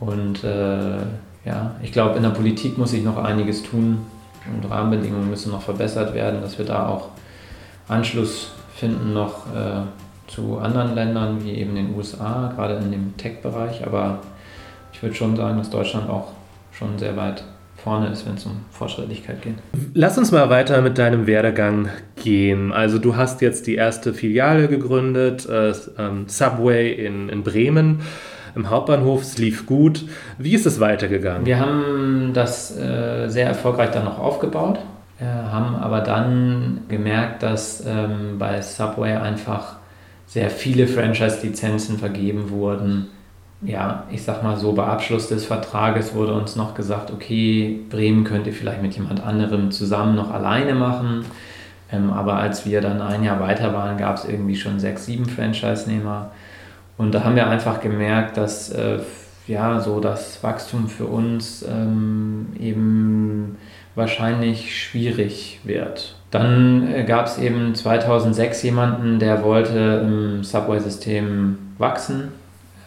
Und 0.00 0.44
äh, 0.44 0.98
ja, 1.44 1.72
ich 1.82 1.92
glaube, 1.92 2.16
in 2.16 2.22
der 2.22 2.30
Politik 2.30 2.78
muss 2.78 2.90
sich 2.90 3.04
noch 3.04 3.16
einiges 3.16 3.62
tun 3.62 3.98
und 4.46 4.70
Rahmenbedingungen 4.70 5.30
müssen 5.30 5.52
noch 5.52 5.62
verbessert 5.62 6.14
werden, 6.14 6.40
dass 6.40 6.58
wir 6.58 6.64
da 6.64 6.88
auch 6.88 7.08
Anschluss 7.88 8.52
finden 8.74 9.12
noch 9.12 9.46
äh, 9.54 9.82
zu 10.28 10.58
anderen 10.58 10.94
Ländern 10.94 11.44
wie 11.44 11.52
eben 11.52 11.74
den 11.74 11.96
USA, 11.96 12.52
gerade 12.54 12.76
in 12.76 12.90
dem 12.90 13.16
Tech-Bereich. 13.16 13.86
Aber 13.86 14.18
ich 14.92 15.02
würde 15.02 15.14
schon 15.14 15.36
sagen, 15.36 15.58
dass 15.58 15.70
Deutschland 15.70 16.08
auch 16.08 16.28
schon 16.72 16.98
sehr 16.98 17.16
weit 17.16 17.42
vorne 17.88 18.08
ist, 18.08 18.26
wenn 18.26 18.34
es 18.34 18.44
um 18.44 18.52
Fortschrittlichkeit 18.70 19.40
geht. 19.40 19.54
Lass 19.94 20.18
uns 20.18 20.30
mal 20.30 20.50
weiter 20.50 20.82
mit 20.82 20.98
deinem 20.98 21.26
Werdegang 21.26 21.88
gehen. 22.22 22.70
Also 22.70 22.98
du 22.98 23.16
hast 23.16 23.40
jetzt 23.40 23.66
die 23.66 23.76
erste 23.76 24.12
Filiale 24.12 24.68
gegründet, 24.68 25.48
äh, 25.48 25.72
ähm, 25.98 26.24
Subway 26.26 26.92
in, 26.92 27.30
in 27.30 27.42
Bremen 27.42 28.00
im 28.54 28.68
Hauptbahnhof. 28.68 29.22
Es 29.22 29.38
lief 29.38 29.64
gut. 29.64 30.04
Wie 30.36 30.52
ist 30.52 30.66
es 30.66 30.80
weitergegangen? 30.80 31.46
Wir 31.46 31.60
haben 31.60 32.32
das 32.34 32.76
äh, 32.76 33.28
sehr 33.28 33.46
erfolgreich 33.46 33.90
dann 33.90 34.04
noch 34.04 34.18
aufgebaut, 34.18 34.80
äh, 35.18 35.24
haben 35.24 35.74
aber 35.76 36.00
dann 36.00 36.82
gemerkt, 36.88 37.42
dass 37.42 37.82
ähm, 37.86 38.38
bei 38.38 38.60
Subway 38.60 39.14
einfach 39.14 39.76
sehr 40.26 40.50
viele 40.50 40.86
Franchise-Lizenzen 40.86 41.98
vergeben 41.98 42.50
wurden. 42.50 43.06
Ja, 43.60 44.04
ich 44.10 44.22
sag 44.22 44.44
mal 44.44 44.56
so, 44.56 44.72
bei 44.72 44.84
Abschluss 44.84 45.28
des 45.28 45.44
Vertrages 45.44 46.14
wurde 46.14 46.32
uns 46.32 46.54
noch 46.54 46.74
gesagt, 46.74 47.10
okay, 47.10 47.80
Bremen 47.90 48.22
könnt 48.22 48.46
ihr 48.46 48.52
vielleicht 48.52 48.82
mit 48.82 48.94
jemand 48.94 49.20
anderem 49.20 49.72
zusammen 49.72 50.14
noch 50.14 50.32
alleine 50.32 50.74
machen. 50.74 51.24
Ähm, 51.90 52.12
aber 52.12 52.34
als 52.34 52.66
wir 52.66 52.80
dann 52.80 53.02
ein 53.02 53.24
Jahr 53.24 53.40
weiter 53.40 53.74
waren, 53.74 53.96
gab 53.98 54.16
es 54.16 54.24
irgendwie 54.24 54.54
schon 54.54 54.78
sechs, 54.78 55.06
sieben 55.06 55.26
Franchise-Nehmer. 55.26 56.30
Und 56.98 57.12
da 57.12 57.24
haben 57.24 57.34
wir 57.34 57.48
einfach 57.48 57.80
gemerkt, 57.80 58.36
dass 58.36 58.70
äh, 58.70 59.00
ja, 59.48 59.80
so 59.80 59.98
das 59.98 60.42
Wachstum 60.44 60.88
für 60.88 61.06
uns 61.06 61.64
ähm, 61.68 62.48
eben 62.60 63.56
wahrscheinlich 63.96 64.80
schwierig 64.80 65.60
wird. 65.64 66.14
Dann 66.30 66.92
äh, 66.92 67.02
gab 67.02 67.26
es 67.26 67.38
eben 67.38 67.74
2006 67.74 68.62
jemanden, 68.62 69.18
der 69.18 69.42
wollte 69.42 70.04
im 70.04 70.44
Subway-System 70.44 71.58
wachsen 71.78 72.28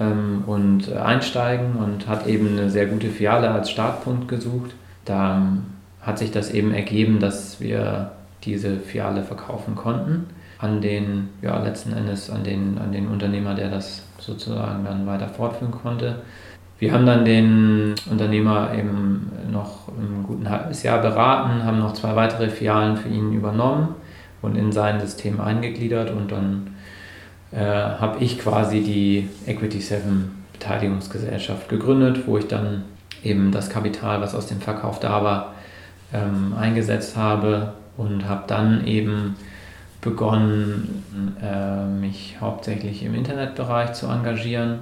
und 0.01 0.87
äh, 0.87 0.97
einsteigen 0.97 1.75
und 1.75 2.07
hat 2.07 2.27
eben 2.27 2.57
eine 2.57 2.69
sehr 2.69 2.85
gute 2.85 3.07
Filiale 3.09 3.51
als 3.51 3.69
Startpunkt 3.69 4.27
gesucht. 4.27 4.71
Da 5.05 5.37
ähm, 5.37 5.63
hat 6.01 6.19
sich 6.19 6.31
das 6.31 6.51
eben 6.51 6.73
ergeben, 6.73 7.19
dass 7.19 7.59
wir 7.59 8.11
diese 8.43 8.77
Filiale 8.77 9.23
verkaufen 9.23 9.75
konnten 9.75 10.25
an 10.57 10.81
den, 10.81 11.29
ja, 11.41 11.61
letzten 11.61 11.93
Endes 11.93 12.29
an 12.29 12.43
den, 12.43 12.77
an 12.77 12.91
den 12.91 13.07
Unternehmer, 13.07 13.55
der 13.55 13.69
das 13.69 14.03
sozusagen 14.19 14.83
dann 14.85 15.07
weiter 15.07 15.27
fortführen 15.27 15.71
konnte. 15.71 16.21
Wir 16.79 16.93
haben 16.93 17.05
dann 17.05 17.25
den 17.25 17.95
Unternehmer 18.09 18.73
eben 18.75 19.31
noch 19.51 19.87
ein 19.89 20.23
guten 20.23 20.49
halbes 20.49 20.81
Jahr 20.81 20.99
beraten, 20.99 21.63
haben 21.63 21.79
noch 21.79 21.93
zwei 21.93 22.15
weitere 22.15 22.49
Filialen 22.49 22.97
für 22.97 23.09
ihn 23.09 23.33
übernommen 23.33 23.89
und 24.41 24.55
in 24.55 24.71
sein 24.71 24.99
System 24.99 25.39
eingegliedert 25.39 26.09
und 26.09 26.31
dann 26.31 26.67
äh, 27.51 27.59
habe 27.59 28.23
ich 28.23 28.39
quasi 28.39 28.81
die 28.81 29.29
Equity 29.45 29.79
7 29.79 30.43
Beteiligungsgesellschaft 30.53 31.69
gegründet, 31.69 32.27
wo 32.27 32.37
ich 32.37 32.47
dann 32.47 32.83
eben 33.23 33.51
das 33.51 33.69
Kapital, 33.69 34.21
was 34.21 34.35
aus 34.35 34.47
dem 34.47 34.61
Verkauf 34.61 34.99
da 34.99 35.23
war, 35.23 35.55
ähm, 36.13 36.53
eingesetzt 36.59 37.15
habe 37.17 37.73
und 37.97 38.27
habe 38.27 38.43
dann 38.47 38.85
eben 38.85 39.35
begonnen, 40.01 41.37
äh, 41.41 41.85
mich 41.85 42.37
hauptsächlich 42.41 43.03
im 43.03 43.15
Internetbereich 43.15 43.93
zu 43.93 44.07
engagieren 44.07 44.79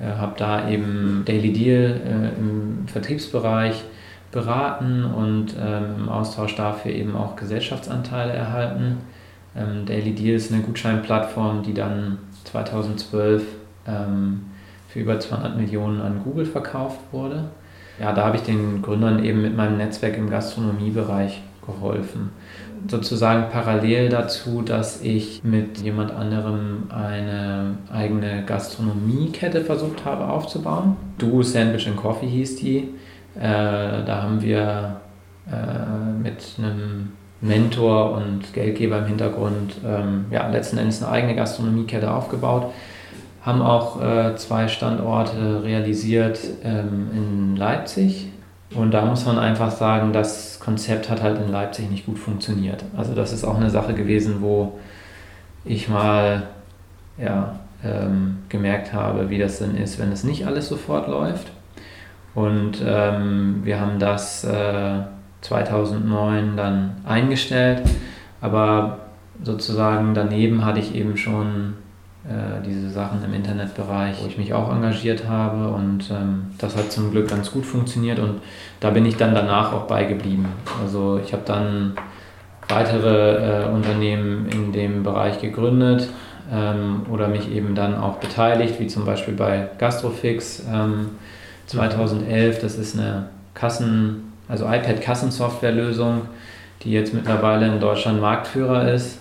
äh, 0.00 0.04
habe 0.04 0.34
da 0.36 0.68
eben 0.68 1.24
Daily 1.26 1.52
Deal 1.52 2.00
äh, 2.04 2.38
im 2.38 2.86
Vertriebsbereich 2.86 3.82
beraten 4.30 5.04
und 5.04 5.56
ähm, 5.60 5.96
im 5.98 6.08
Austausch 6.08 6.54
dafür 6.54 6.92
eben 6.92 7.16
auch 7.16 7.34
Gesellschaftsanteile 7.34 8.32
erhalten. 8.32 8.98
Ähm, 9.58 9.84
Daily 9.86 10.14
Deal 10.14 10.36
ist 10.36 10.52
eine 10.52 10.62
Gutscheinplattform, 10.62 11.62
die 11.62 11.74
dann 11.74 12.18
2012 12.44 13.42
ähm, 13.86 14.42
für 14.88 15.00
über 15.00 15.18
200 15.18 15.56
Millionen 15.56 16.00
an 16.00 16.22
Google 16.22 16.46
verkauft 16.46 17.00
wurde. 17.12 17.50
Ja, 18.00 18.12
da 18.12 18.24
habe 18.24 18.36
ich 18.36 18.42
den 18.42 18.80
Gründern 18.80 19.24
eben 19.24 19.42
mit 19.42 19.56
meinem 19.56 19.76
Netzwerk 19.76 20.16
im 20.16 20.30
Gastronomiebereich 20.30 21.42
geholfen 21.66 22.30
sozusagen 22.86 23.50
parallel 23.50 24.08
dazu, 24.08 24.62
dass 24.62 25.02
ich 25.02 25.42
mit 25.42 25.78
jemand 25.78 26.12
anderem 26.12 26.84
eine 26.90 27.76
eigene 27.92 28.44
Gastronomiekette 28.44 29.62
versucht 29.62 30.04
habe 30.04 30.28
aufzubauen. 30.28 30.96
Du 31.18 31.42
Sandwich 31.42 31.88
and 31.88 31.96
Coffee 31.96 32.26
hieß 32.26 32.56
die. 32.56 32.94
Äh, 33.34 34.04
da 34.04 34.22
haben 34.22 34.42
wir 34.42 35.00
äh, 35.50 36.22
mit 36.22 36.44
einem 36.58 37.12
Mentor 37.40 38.12
und 38.12 38.52
Geldgeber 38.52 38.98
im 38.98 39.06
Hintergrund 39.06 39.76
ähm, 39.86 40.26
ja, 40.30 40.48
letzten 40.48 40.78
Endes 40.78 41.02
eine 41.02 41.12
eigene 41.12 41.34
Gastronomiekette 41.34 42.12
aufgebaut. 42.12 42.72
Haben 43.42 43.62
auch 43.62 44.02
äh, 44.02 44.36
zwei 44.36 44.68
Standorte 44.68 45.62
realisiert 45.62 46.40
ähm, 46.64 47.08
in 47.12 47.56
Leipzig 47.56 48.28
und 48.74 48.92
da 48.92 49.04
muss 49.04 49.24
man 49.24 49.38
einfach 49.38 49.70
sagen, 49.70 50.12
das 50.12 50.60
Konzept 50.60 51.08
hat 51.08 51.22
halt 51.22 51.40
in 51.40 51.50
Leipzig 51.50 51.90
nicht 51.90 52.06
gut 52.06 52.18
funktioniert. 52.18 52.84
Also 52.96 53.14
das 53.14 53.32
ist 53.32 53.44
auch 53.44 53.56
eine 53.56 53.70
Sache 53.70 53.94
gewesen, 53.94 54.36
wo 54.40 54.78
ich 55.64 55.88
mal 55.88 56.48
ja, 57.16 57.58
ähm, 57.84 58.38
gemerkt 58.48 58.92
habe, 58.92 59.30
wie 59.30 59.38
das 59.38 59.58
denn 59.58 59.76
ist, 59.76 59.98
wenn 59.98 60.12
es 60.12 60.24
nicht 60.24 60.46
alles 60.46 60.68
sofort 60.68 61.08
läuft. 61.08 61.50
Und 62.34 62.82
ähm, 62.86 63.60
wir 63.64 63.80
haben 63.80 63.98
das 63.98 64.44
äh, 64.44 65.00
2009 65.42 66.56
dann 66.56 66.96
eingestellt, 67.06 67.82
aber 68.40 68.98
sozusagen 69.42 70.14
daneben 70.14 70.64
hatte 70.64 70.80
ich 70.80 70.94
eben 70.94 71.16
schon 71.16 71.74
äh, 72.24 72.62
diese 72.66 72.90
Sachen 72.90 73.24
im 73.24 73.32
Internetbereich, 73.32 74.16
wo 74.22 74.26
ich 74.26 74.36
mich 74.36 74.52
auch 74.52 74.70
engagiert 74.70 75.28
habe 75.28 75.68
und 75.68 76.10
ähm, 76.10 76.48
das 76.58 76.76
hat 76.76 76.90
zum 76.90 77.10
Glück 77.10 77.28
ganz 77.28 77.52
gut 77.52 77.64
funktioniert 77.64 78.18
und 78.18 78.40
da 78.80 78.90
bin 78.90 79.06
ich 79.06 79.16
dann 79.16 79.34
danach 79.34 79.72
auch 79.72 79.86
beigeblieben. 79.86 80.46
Also 80.82 81.20
ich 81.24 81.32
habe 81.32 81.44
dann 81.46 81.94
weitere 82.68 83.64
äh, 83.64 83.68
Unternehmen 83.68 84.48
in 84.48 84.72
dem 84.72 85.02
Bereich 85.02 85.40
gegründet 85.40 86.08
ähm, 86.52 87.02
oder 87.10 87.28
mich 87.28 87.50
eben 87.50 87.74
dann 87.74 87.96
auch 87.96 88.16
beteiligt, 88.16 88.78
wie 88.78 88.86
zum 88.86 89.04
Beispiel 89.04 89.34
bei 89.34 89.68
Gastrofix 89.78 90.64
ähm, 90.70 91.10
2011. 91.66 92.60
Das 92.60 92.76
ist 92.76 92.98
eine 92.98 93.28
Kassen, 93.54 94.27
also 94.48 94.64
iPad-Kassensoftwarelösung, 94.64 96.22
die 96.82 96.92
jetzt 96.92 97.14
mittlerweile 97.14 97.66
in 97.66 97.80
Deutschland 97.80 98.20
Marktführer 98.20 98.92
ist. 98.92 99.18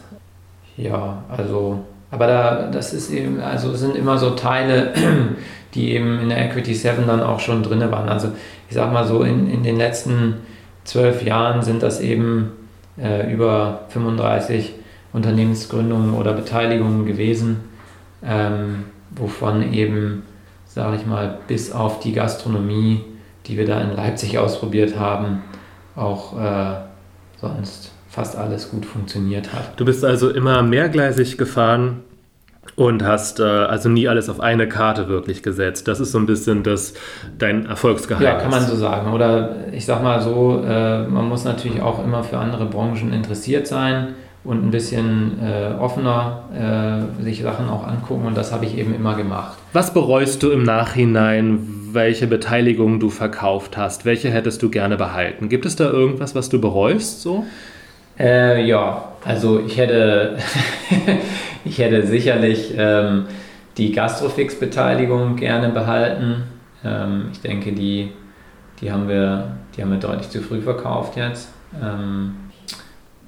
Ja, 0.77 1.23
also 1.29 1.83
aber 2.09 2.27
da, 2.27 2.69
das 2.71 2.93
ist 2.93 3.11
eben, 3.11 3.41
also 3.41 3.75
sind 3.75 3.95
immer 3.95 4.17
so 4.17 4.31
Teile, 4.31 4.93
die 5.73 5.91
eben 5.91 6.21
in 6.21 6.29
der 6.29 6.45
Equity 6.45 6.73
7 6.73 7.05
dann 7.05 7.21
auch 7.21 7.39
schon 7.39 7.63
drin 7.63 7.79
waren. 7.91 8.09
Also 8.09 8.29
ich 8.69 8.75
sag 8.75 8.93
mal 8.93 9.05
so, 9.05 9.23
in, 9.23 9.49
in 9.49 9.63
den 9.63 9.77
letzten 9.77 10.35
zwölf 10.83 11.23
Jahren 11.23 11.61
sind 11.63 11.83
das 11.83 11.99
eben 11.99 12.51
äh, 12.97 13.31
über 13.31 13.81
35 13.89 14.73
Unternehmensgründungen 15.11 16.13
oder 16.13 16.33
Beteiligungen 16.33 17.05
gewesen, 17.05 17.57
ähm, 18.23 18.85
wovon 19.11 19.73
eben, 19.73 20.23
sage 20.65 20.97
ich 20.97 21.05
mal, 21.05 21.39
bis 21.47 21.71
auf 21.71 21.99
die 21.99 22.13
Gastronomie, 22.13 23.03
die 23.47 23.57
wir 23.57 23.65
da 23.65 23.81
in 23.81 23.95
Leipzig 23.95 24.37
ausprobiert 24.37 24.97
haben, 24.97 25.43
auch 25.95 26.39
äh, 26.39 26.75
sonst 27.39 27.91
fast 28.09 28.35
alles 28.35 28.71
gut 28.71 28.85
funktioniert 28.85 29.53
hat. 29.53 29.79
Du 29.79 29.85
bist 29.85 30.03
also 30.03 30.29
immer 30.29 30.63
mehrgleisig 30.63 31.37
gefahren 31.37 32.01
und 32.75 33.03
hast 33.03 33.39
äh, 33.39 33.43
also 33.43 33.89
nie 33.89 34.07
alles 34.07 34.29
auf 34.29 34.39
eine 34.39 34.67
Karte 34.67 35.07
wirklich 35.07 35.43
gesetzt. 35.43 35.87
Das 35.87 35.99
ist 35.99 36.11
so 36.11 36.19
ein 36.19 36.25
bisschen 36.25 36.63
das, 36.63 36.93
dein 37.37 37.65
Erfolgsgeheimnis. 37.65 38.29
Ja, 38.29 38.39
kann 38.39 38.51
man 38.51 38.65
so 38.65 38.75
sagen. 38.75 39.13
Oder 39.13 39.71
ich 39.71 39.85
sag 39.85 40.03
mal 40.03 40.21
so, 40.21 40.63
äh, 40.65 41.07
man 41.07 41.27
muss 41.27 41.43
natürlich 41.43 41.81
auch 41.81 42.03
immer 42.03 42.23
für 42.23 42.37
andere 42.37 42.65
Branchen 42.65 43.13
interessiert 43.13 43.67
sein 43.67 44.15
und 44.47 44.65
ein 44.65 44.71
bisschen 44.71 45.39
äh, 45.43 45.73
offener 45.77 47.09
äh, 47.19 47.21
sich 47.21 47.41
Sachen 47.41 47.67
auch 47.67 47.85
angucken 47.85 48.25
und 48.25 48.37
das 48.37 48.53
habe 48.53 48.65
ich 48.65 48.77
eben 48.77 48.95
immer 48.95 49.15
gemacht. 49.15 49.57
Was 49.73 49.93
bereust 49.93 50.41
du 50.41 50.51
im 50.51 50.63
Nachhinein, 50.63 51.59
welche 51.91 52.27
Beteiligung 52.27 53.01
du 53.01 53.09
verkauft 53.09 53.75
hast? 53.75 54.05
Welche 54.05 54.29
hättest 54.29 54.63
du 54.63 54.69
gerne 54.69 54.95
behalten? 54.95 55.49
Gibt 55.49 55.65
es 55.65 55.75
da 55.75 55.89
irgendwas, 55.89 56.33
was 56.33 56.47
du 56.47 56.61
bereust 56.61 57.21
so? 57.21 57.45
Äh, 58.17 58.65
ja, 58.65 59.11
also 59.25 59.59
ich 59.59 59.77
hätte, 59.77 60.37
ich 61.65 61.77
hätte 61.77 62.07
sicherlich 62.07 62.73
ähm, 62.77 63.25
die 63.77 63.91
Gastrofix-Beteiligung 63.91 65.35
gerne 65.35 65.69
behalten. 65.69 66.43
Ähm, 66.85 67.25
ich 67.33 67.41
denke, 67.41 67.73
die, 67.73 68.11
die, 68.79 68.93
haben 68.93 69.09
wir, 69.09 69.57
die 69.75 69.81
haben 69.81 69.91
wir 69.91 69.99
deutlich 69.99 70.29
zu 70.29 70.41
früh 70.41 70.61
verkauft 70.61 71.17
jetzt. 71.17 71.49
Ähm, 71.83 72.35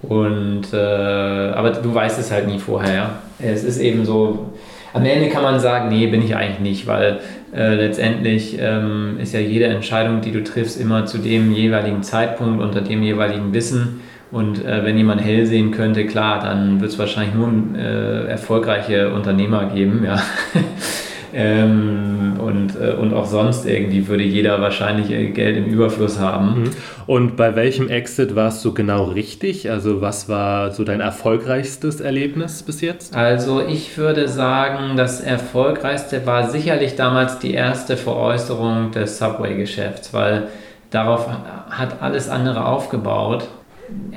und, 0.01 0.73
äh, 0.73 0.77
aber 0.77 1.71
du 1.71 1.93
weißt 1.93 2.19
es 2.19 2.31
halt 2.31 2.47
nie 2.47 2.59
vorher. 2.59 2.93
Ja? 2.93 3.09
Es 3.39 3.63
ist 3.63 3.79
eben 3.79 4.05
so, 4.05 4.53
am 4.93 5.05
Ende 5.05 5.29
kann 5.29 5.43
man 5.43 5.59
sagen, 5.59 5.89
nee, 5.89 6.07
bin 6.07 6.23
ich 6.23 6.35
eigentlich 6.35 6.59
nicht, 6.59 6.87
weil 6.87 7.19
äh, 7.53 7.75
letztendlich 7.75 8.57
ähm, 8.59 9.17
ist 9.21 9.33
ja 9.33 9.39
jede 9.39 9.65
Entscheidung, 9.65 10.21
die 10.21 10.31
du 10.31 10.43
triffst, 10.43 10.79
immer 10.79 11.05
zu 11.05 11.17
dem 11.17 11.51
jeweiligen 11.51 12.03
Zeitpunkt, 12.03 12.61
unter 12.61 12.81
dem 12.81 13.03
jeweiligen 13.03 13.53
Wissen. 13.53 14.01
Und 14.31 14.63
äh, 14.63 14.85
wenn 14.85 14.97
jemand 14.97 15.21
hell 15.21 15.45
sehen 15.45 15.71
könnte, 15.71 16.05
klar, 16.05 16.39
dann 16.39 16.79
wird 16.81 16.91
es 16.91 16.99
wahrscheinlich 16.99 17.33
nur 17.33 17.51
äh, 17.75 18.27
erfolgreiche 18.27 19.11
Unternehmer 19.11 19.65
geben, 19.73 20.03
ja. 20.05 20.21
Ähm, 21.33 22.39
und, 22.39 22.75
äh, 22.75 22.93
und 22.93 23.13
auch 23.13 23.25
sonst 23.25 23.65
irgendwie 23.65 24.07
würde 24.07 24.24
jeder 24.24 24.62
wahrscheinlich 24.62 25.12
äh, 25.12 25.27
Geld 25.27 25.57
im 25.57 25.65
Überfluss 25.65 26.19
haben. 26.19 26.63
Mhm. 26.63 26.71
Und 27.05 27.36
bei 27.36 27.55
welchem 27.55 27.89
Exit 27.89 28.36
warst 28.36 28.63
du 28.65 28.74
genau 28.74 29.05
richtig? 29.05 29.69
Also 29.69 30.01
was 30.01 30.29
war 30.29 30.71
so 30.71 30.83
dein 30.83 31.01
erfolgreichstes 31.01 32.01
Erlebnis 32.01 32.63
bis 32.63 32.81
jetzt? 32.81 33.15
Also 33.15 33.62
ich 33.62 33.98
würde 33.98 34.27
sagen, 34.27 34.95
das 34.95 35.21
erfolgreichste 35.21 36.25
war 36.25 36.50
sicherlich 36.50 36.95
damals 36.95 37.39
die 37.39 37.53
erste 37.53 37.98
Veräußerung 37.98 38.91
des 38.91 39.17
Subway-Geschäfts, 39.17 40.13
weil 40.13 40.48
darauf 40.89 41.27
hat 41.69 42.01
alles 42.01 42.29
andere 42.29 42.65
aufgebaut. 42.65 43.48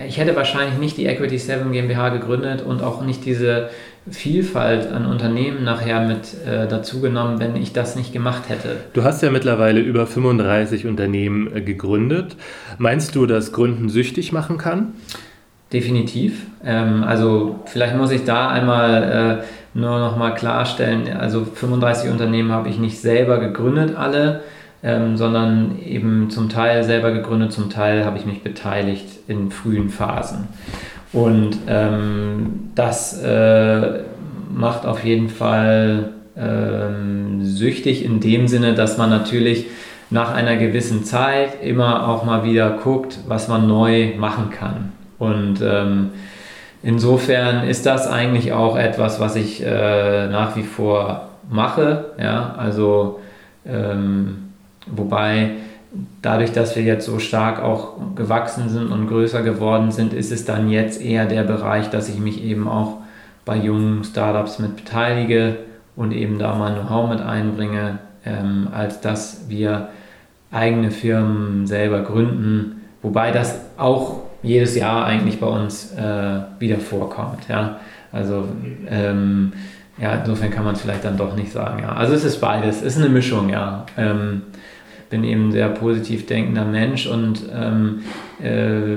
Ich 0.07 0.19
hätte 0.19 0.35
wahrscheinlich 0.37 0.79
nicht 0.79 0.97
die 0.97 1.07
Equity 1.07 1.39
7 1.39 1.73
GmbH 1.73 2.11
gegründet 2.11 2.63
und 2.63 2.83
auch 2.83 3.03
nicht 3.03 3.25
diese 3.25 3.71
Vielfalt 4.11 4.91
an 4.91 5.07
Unternehmen 5.07 5.63
nachher 5.63 6.01
mit 6.07 6.35
äh, 6.45 6.67
dazugenommen, 6.67 7.39
wenn 7.39 7.55
ich 7.55 7.73
das 7.73 7.95
nicht 7.95 8.13
gemacht 8.13 8.49
hätte. 8.49 8.77
Du 8.95 9.05
hast 9.05 9.23
ja 9.23 9.31
mittlerweile 9.31 9.81
über 9.81 10.07
35 10.07 10.87
Unternehmen 10.87 11.55
äh, 11.55 11.61
gegründet. 11.61 12.37
Meinst 12.79 13.15
du, 13.15 13.27
dass 13.27 13.53
Gründen 13.53 13.89
süchtig 13.89 14.33
machen 14.33 14.59
kann? 14.59 14.95
Definitiv. 15.73 16.47
Ähm, 16.65 17.05
also 17.05 17.61
vielleicht 17.67 17.97
muss 17.97 18.11
ich 18.11 18.25
da 18.25 18.49
einmal 18.49 19.41
äh, 19.43 19.79
nur 19.79 19.99
noch 20.01 20.17
mal 20.17 20.35
klarstellen, 20.35 21.09
also 21.17 21.45
35 21.45 22.11
Unternehmen 22.11 22.53
habe 22.53 22.69
ich 22.69 22.79
nicht 22.79 23.01
selber 23.01 23.39
gegründet, 23.39 23.97
alle, 23.97 24.43
ähm, 24.83 25.17
sondern 25.17 25.79
eben 25.79 26.31
zum 26.31 26.49
Teil 26.49 26.83
selber 26.85 27.13
gegründet, 27.13 27.53
zum 27.53 27.71
Teil 27.71 28.05
habe 28.05 28.19
ich 28.19 28.27
mich 28.27 28.43
beteiligt 28.43 29.07
in 29.29 29.51
frühen 29.51 29.91
Phasen. 29.91 30.49
Und 31.13 31.59
ähm, 31.69 32.71
das 32.75 33.23
äh, 33.23 34.01
macht 34.53 34.87
auf 34.87 35.05
jeden 35.05 35.29
Fall 35.29 36.11
ähm, 36.37 37.45
süchtig 37.45 38.05
in 38.05 38.21
dem 38.21 38.49
Sinne, 38.49 38.75
dass 38.75 38.99
man 38.99 39.11
natürlich 39.11 39.67
nach 40.11 40.35
einer 40.35 40.57
gewissen 40.57 41.05
Zeit 41.05 41.63
immer 41.63 42.09
auch 42.09 42.25
mal 42.25 42.45
wieder 42.45 42.71
guckt, 42.71 43.19
was 43.27 43.49
man 43.49 43.67
neu 43.67 44.15
machen 44.19 44.51
kann. 44.51 44.93
Und 45.19 45.61
ähm, 45.63 46.11
insofern 46.83 47.69
ist 47.69 47.87
das 47.87 48.07
eigentlich 48.09 48.53
auch 48.53 48.77
etwas, 48.77 49.21
was 49.21 49.37
ich 49.37 49.63
äh, 49.65 50.27
nach 50.29 50.57
wie 50.57 50.65
vor 50.65 51.29
mache. 51.51 52.07
Ja? 52.19 52.55
Also, 52.59 53.21
ähm, 53.67 54.52
wobei 54.87 55.51
dadurch, 56.23 56.53
dass 56.53 56.77
wir 56.77 56.83
jetzt 56.83 57.07
so 57.07 57.19
stark 57.19 57.63
auch 57.63 57.95
gewachsen 58.15 58.69
sind 58.69 58.91
und 58.91 59.09
größer 59.09 59.43
geworden 59.43 59.91
sind, 59.91 60.15
ist 60.15 60.33
es 60.33 60.45
dann 60.45 60.71
jetzt 60.71 61.03
eher 61.03 61.27
der 61.27 61.43
Bereich, 61.43 61.91
dass 61.91 62.09
ich 62.09 62.19
mich 62.19 62.43
eben 62.43 62.69
auch 62.69 62.99
bei 63.45 63.57
jungen 63.57 64.05
Startups 64.05 64.59
mit 64.59 64.77
beteilige 64.77 65.57
und 65.97 66.13
eben 66.13 66.39
da 66.39 66.55
mal 66.55 66.75
Know-how 66.75 67.11
mit 67.11 67.21
einbringe, 67.21 67.99
ähm, 68.25 68.69
als 68.73 69.01
dass 69.01 69.49
wir 69.49 69.89
eigene 70.51 70.91
Firmen 70.91 71.67
selber 71.67 72.03
gründen, 72.03 72.83
wobei 73.03 73.31
das 73.31 73.59
auch 73.77 74.21
jedes 74.43 74.77
Jahr 74.77 75.05
eigentlich 75.05 75.41
bei 75.41 75.47
uns 75.47 75.93
äh, 75.93 76.41
wieder 76.59 76.79
vorkommt. 76.79 77.49
Ja? 77.49 77.79
Also 78.13 78.49
ähm, 78.89 79.53
ja, 79.99 80.15
insofern 80.15 80.51
kann 80.51 80.65
man 80.65 80.75
es 80.75 80.81
vielleicht 80.81 81.05
dann 81.05 81.17
doch 81.17 81.37
nicht 81.37 81.53
sagen. 81.53 81.83
Ja. 81.83 81.93
Also 81.93 82.15
es 82.15 82.25
ist 82.25 82.41
beides, 82.41 82.79
es 82.79 82.97
ist 82.97 82.99
eine 82.99 83.09
Mischung, 83.09 83.49
ja. 83.49 83.87
Ähm, 83.97 84.43
bin 85.13 85.25
eben 85.25 85.49
ein 85.49 85.53
sehr 85.53 85.69
positiv 85.69 86.27
denkender 86.27 86.65
Mensch 86.65 87.07
und 87.07 87.43
ähm, 87.55 88.01
äh, 88.43 88.97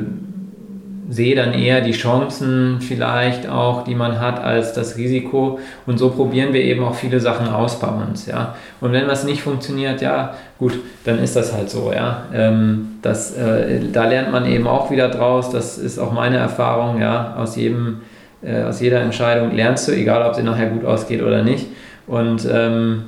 sehe 1.10 1.36
dann 1.36 1.54
eher 1.54 1.82
die 1.82 1.91
Chancen 1.91 2.78
vielleicht 2.80 3.47
auch, 3.47 3.84
die 3.84 3.95
man 3.95 4.19
hat, 4.19 4.41
als 4.41 4.73
das 4.73 4.97
Risiko. 4.97 5.60
Und 5.86 5.99
so 5.99 6.10
probieren 6.10 6.54
wir 6.54 6.62
eben 6.62 6.84
auch 6.84 6.95
viele 6.95 7.19
Sachen 7.19 7.49
aus 7.49 7.80
bei 7.80 7.89
uns. 7.89 8.25
Ja? 8.28 8.56
Und 8.82 8.93
wenn 8.93 9.08
was 9.08 9.25
nicht 9.25 9.41
funktioniert, 9.41 10.01
ja, 10.01 10.34
gut, 10.58 10.80
dann 11.04 11.19
ist 11.19 11.36
das 11.36 11.54
halt 11.54 11.69
so. 11.69 11.91
Ja? 11.93 12.23
Ähm, 12.34 12.97
das, 13.01 13.36
äh, 13.36 13.82
da 13.91 14.08
lernt 14.08 14.32
man 14.32 14.45
eben 14.47 14.67
auch 14.67 14.89
wieder 14.89 15.10
draus. 15.10 15.51
Das 15.51 15.78
ist 15.78 15.99
auch 15.99 16.13
meine 16.13 16.38
Erfahrung. 16.38 16.99
Ja? 16.99 17.36
Aus, 17.36 17.58
jedem, 17.58 18.01
äh, 18.41 18.63
aus 18.63 18.80
jeder 18.80 19.01
Entscheidung 19.01 19.54
lernst 19.54 19.88
du, 19.88 19.91
egal 19.91 20.28
ob 20.28 20.34
sie 20.34 20.43
nachher 20.43 20.69
gut 20.69 20.86
ausgeht 20.86 21.21
oder 21.21 21.43
nicht. 21.43 21.67
Und 22.08 22.47
ähm, 22.51 23.04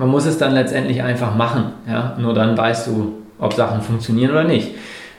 man 0.00 0.08
muss 0.08 0.24
es 0.24 0.38
dann 0.38 0.54
letztendlich 0.54 1.02
einfach 1.02 1.36
machen. 1.36 1.72
Ja? 1.86 2.16
Nur 2.18 2.32
dann 2.32 2.56
weißt 2.56 2.86
du, 2.86 3.18
ob 3.38 3.52
Sachen 3.52 3.82
funktionieren 3.82 4.30
oder 4.30 4.44
nicht. 4.44 4.70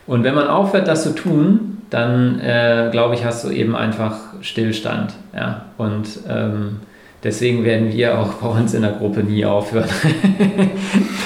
Und 0.08 0.24
wenn 0.24 0.34
man 0.34 0.48
aufhört, 0.48 0.88
das 0.88 1.04
zu 1.04 1.14
tun, 1.14 1.78
dann 1.92 2.40
äh, 2.40 2.90
glaube 2.92 3.14
ich, 3.14 3.24
hast 3.24 3.44
du 3.46 3.52
eben 3.52 3.76
einfach 3.76 4.16
Stillstand. 4.42 5.14
Ja? 5.36 5.66
Und 5.78 6.08
ähm, 6.28 6.78
deswegen 7.24 7.64
werden 7.64 7.94
wir 7.94 8.18
auch 8.18 8.34
bei 8.42 8.48
uns 8.48 8.74
in 8.74 8.82
der 8.82 8.94
Gruppe 8.94 9.20
nie 9.20 9.46
aufhören, 9.46 9.88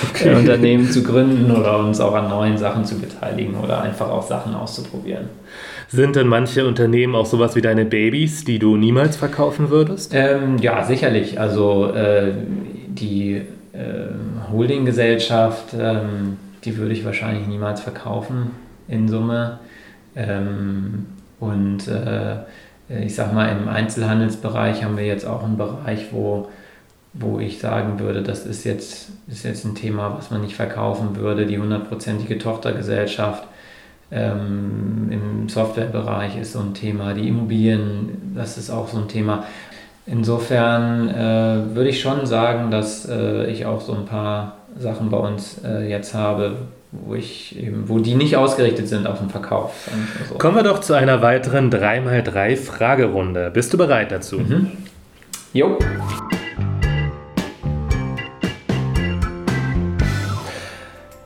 okay. 0.09 0.35
Unternehmen 0.35 0.91
zu 0.91 1.01
gründen 1.01 1.49
oder 1.49 1.79
uns 1.79 2.01
auch 2.01 2.13
an 2.13 2.27
neuen 2.27 2.57
Sachen 2.57 2.83
zu 2.83 2.99
beteiligen 2.99 3.55
oder 3.55 3.81
einfach 3.81 4.09
auch 4.09 4.27
Sachen 4.27 4.53
auszuprobieren. 4.53 5.29
Sind 5.87 6.17
denn 6.17 6.27
manche 6.27 6.67
Unternehmen 6.67 7.15
auch 7.15 7.27
sowas 7.27 7.55
wie 7.55 7.61
deine 7.61 7.85
Babys, 7.85 8.43
die 8.43 8.59
du 8.59 8.75
niemals 8.75 9.15
verkaufen 9.15 9.69
würdest? 9.69 10.11
Ähm, 10.13 10.57
ja, 10.57 10.83
sicherlich. 10.83 11.39
Also 11.39 11.93
äh, 11.93 12.33
die 12.95 13.41
äh, 13.73 14.51
Holdinggesellschaft, 14.51 15.73
ähm, 15.77 16.37
die 16.63 16.77
würde 16.77 16.93
ich 16.93 17.05
wahrscheinlich 17.05 17.47
niemals 17.47 17.81
verkaufen 17.81 18.51
in 18.87 19.07
Summe. 19.07 19.59
Ähm, 20.15 21.05
und 21.39 21.87
äh, 21.87 22.37
ich 23.03 23.15
sag 23.15 23.33
mal, 23.33 23.47
im 23.49 23.67
Einzelhandelsbereich 23.67 24.83
haben 24.83 24.97
wir 24.97 25.05
jetzt 25.05 25.25
auch 25.25 25.43
einen 25.43 25.57
Bereich, 25.57 26.07
wo, 26.11 26.49
wo 27.13 27.39
ich 27.39 27.59
sagen 27.59 27.99
würde, 27.99 28.21
das 28.21 28.45
ist 28.45 28.63
jetzt, 28.63 29.09
ist 29.27 29.43
jetzt 29.43 29.65
ein 29.65 29.75
Thema, 29.75 30.15
was 30.17 30.31
man 30.31 30.41
nicht 30.41 30.55
verkaufen 30.55 31.15
würde. 31.15 31.45
Die 31.45 31.57
hundertprozentige 31.57 32.37
Tochtergesellschaft 32.37 33.47
ähm, 34.11 35.07
im 35.09 35.49
Softwarebereich 35.49 36.37
ist 36.37 36.53
so 36.53 36.59
ein 36.59 36.73
Thema. 36.73 37.13
Die 37.13 37.27
Immobilien, 37.27 38.33
das 38.35 38.57
ist 38.57 38.69
auch 38.69 38.87
so 38.87 38.99
ein 38.99 39.07
Thema. 39.07 39.45
Insofern 40.07 41.09
äh, 41.09 41.75
würde 41.75 41.89
ich 41.89 41.99
schon 41.99 42.27
sagen, 42.27 42.69
dass 42.69 43.09
äh, 43.09 43.47
ich 43.47 43.65
auch 43.65 43.81
so 43.81 43.93
ein 43.93 44.05
paar 44.05 44.57
Sachen 44.77 45.09
bei 45.09 45.17
uns 45.17 45.61
äh, 45.65 45.89
jetzt 45.89 46.13
habe, 46.13 46.57
wo, 46.91 47.15
ich 47.15 47.57
eben, 47.57 47.89
wo 47.89 47.97
die 47.97 48.13
nicht 48.13 48.37
ausgerichtet 48.37 48.87
sind 48.87 49.07
auf 49.07 49.17
den 49.17 49.31
Verkauf. 49.31 49.89
So. 50.29 50.35
Kommen 50.35 50.57
wir 50.57 50.63
doch 50.63 50.79
zu 50.79 50.93
einer 50.93 51.23
weiteren 51.23 51.71
3x3 51.71 52.55
Fragerunde. 52.55 53.49
Bist 53.51 53.73
du 53.73 53.79
bereit 53.79 54.11
dazu? 54.11 54.37
Mhm. 54.37 54.73
Jo. 55.53 55.79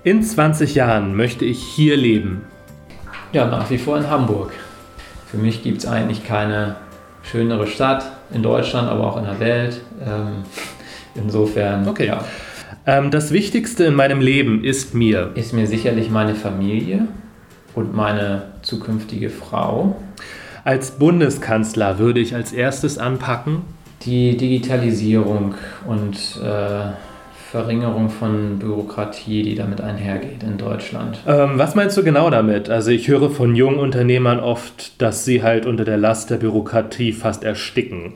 In 0.05 0.23
20 0.23 0.75
Jahren 0.75 1.17
möchte 1.17 1.43
ich 1.43 1.61
hier 1.61 1.97
leben. 1.97 2.45
Ja, 3.33 3.45
nach 3.45 3.69
wie 3.69 3.77
vor 3.77 3.97
in 3.97 4.09
Hamburg. 4.09 4.53
Für 5.29 5.37
mich 5.37 5.63
gibt 5.63 5.79
es 5.79 5.85
eigentlich 5.85 6.25
keine 6.25 6.77
schönere 7.29 7.67
Stadt 7.67 8.03
in 8.33 8.43
Deutschland, 8.43 8.89
aber 8.89 9.07
auch 9.07 9.17
in 9.17 9.25
der 9.25 9.39
Welt. 9.39 9.81
Ähm, 10.05 10.43
insofern, 11.15 11.87
okay. 11.87 12.07
ja. 12.07 12.23
Ähm, 12.85 13.11
das 13.11 13.31
Wichtigste 13.31 13.85
in 13.85 13.95
meinem 13.95 14.21
Leben 14.21 14.63
ist 14.63 14.93
mir. 14.93 15.31
Ist 15.35 15.53
mir 15.53 15.67
sicherlich 15.67 16.09
meine 16.09 16.35
Familie 16.35 17.07
und 17.75 17.95
meine 17.95 18.43
zukünftige 18.61 19.29
Frau. 19.29 19.95
Als 20.63 20.91
Bundeskanzler 20.91 21.99
würde 21.99 22.19
ich 22.19 22.35
als 22.35 22.51
erstes 22.51 22.97
anpacken. 22.97 23.61
Die 24.03 24.37
Digitalisierung 24.37 25.55
und 25.85 26.15
äh, 26.43 26.91
Verringerung 27.51 28.09
von 28.09 28.59
Bürokratie, 28.59 29.41
die 29.41 29.55
damit 29.55 29.81
einhergeht 29.81 30.43
in 30.43 30.57
Deutschland. 30.57 31.19
Ähm, 31.27 31.53
was 31.55 31.73
meinst 31.73 31.97
du 31.97 32.03
genau 32.03 32.29
damit? 32.29 32.69
Also 32.69 32.91
ich 32.91 33.07
höre 33.07 33.31
von 33.31 33.55
jungen 33.55 33.79
Unternehmern 33.79 34.39
oft, 34.39 35.01
dass 35.01 35.25
sie 35.25 35.41
halt 35.41 35.65
unter 35.65 35.83
der 35.83 35.97
Last 35.97 36.29
der 36.29 36.37
Bürokratie 36.37 37.11
fast 37.11 37.43
ersticken. 37.43 38.13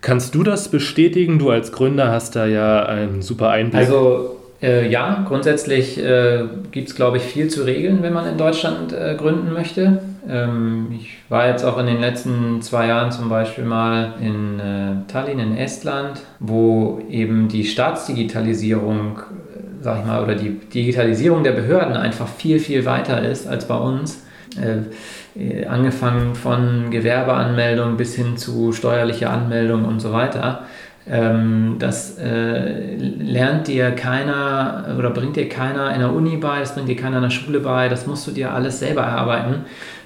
Kannst 0.00 0.34
du 0.34 0.42
das 0.42 0.68
bestätigen? 0.68 1.38
Du 1.38 1.50
als 1.50 1.70
Gründer 1.70 2.10
hast 2.10 2.34
da 2.34 2.46
ja 2.46 2.84
einen 2.84 3.22
super 3.22 3.50
Einblick. 3.50 3.82
Also 3.82 4.41
äh, 4.62 4.88
ja, 4.88 5.24
grundsätzlich 5.26 6.02
äh, 6.02 6.44
gibt 6.70 6.88
es, 6.88 6.94
glaube 6.94 7.16
ich, 7.16 7.24
viel 7.24 7.48
zu 7.48 7.64
regeln, 7.64 8.02
wenn 8.02 8.12
man 8.12 8.26
in 8.26 8.38
Deutschland 8.38 8.92
äh, 8.92 9.16
gründen 9.16 9.52
möchte. 9.52 10.00
Ähm, 10.28 10.92
ich 10.94 11.18
war 11.28 11.48
jetzt 11.48 11.64
auch 11.64 11.78
in 11.78 11.86
den 11.86 12.00
letzten 12.00 12.62
zwei 12.62 12.86
Jahren 12.86 13.10
zum 13.10 13.28
Beispiel 13.28 13.64
mal 13.64 14.14
in 14.20 14.60
äh, 14.60 15.10
Tallinn 15.10 15.40
in 15.40 15.56
Estland, 15.56 16.20
wo 16.38 17.00
eben 17.10 17.48
die 17.48 17.64
Staatsdigitalisierung, 17.64 19.18
äh, 19.18 19.82
sag 19.82 20.00
ich 20.00 20.06
mal, 20.06 20.22
oder 20.22 20.36
die 20.36 20.50
Digitalisierung 20.50 21.42
der 21.42 21.52
Behörden 21.52 21.96
einfach 21.96 22.28
viel, 22.28 22.60
viel 22.60 22.84
weiter 22.84 23.20
ist 23.22 23.48
als 23.48 23.66
bei 23.66 23.76
uns. 23.76 24.22
Äh, 24.60 25.64
angefangen 25.66 26.34
von 26.34 26.90
Gewerbeanmeldung 26.90 27.96
bis 27.96 28.14
hin 28.14 28.36
zu 28.36 28.72
steuerlicher 28.72 29.30
Anmeldung 29.30 29.86
und 29.86 30.00
so 30.00 30.12
weiter. 30.12 30.66
Ähm, 31.08 31.76
das 31.78 32.16
äh, 32.18 32.96
lernt 32.96 33.66
dir 33.66 33.90
keiner 33.92 34.94
oder 34.96 35.10
bringt 35.10 35.36
dir 35.36 35.48
keiner 35.48 35.92
in 35.92 36.00
der 36.00 36.12
Uni 36.12 36.36
bei, 36.36 36.60
das 36.60 36.74
bringt 36.74 36.88
dir 36.88 36.96
keiner 36.96 37.16
in 37.16 37.24
der 37.24 37.30
Schule 37.30 37.60
bei, 37.60 37.88
das 37.88 38.06
musst 38.06 38.26
du 38.26 38.30
dir 38.30 38.52
alles 38.52 38.78
selber 38.78 39.02
erarbeiten. 39.02 39.64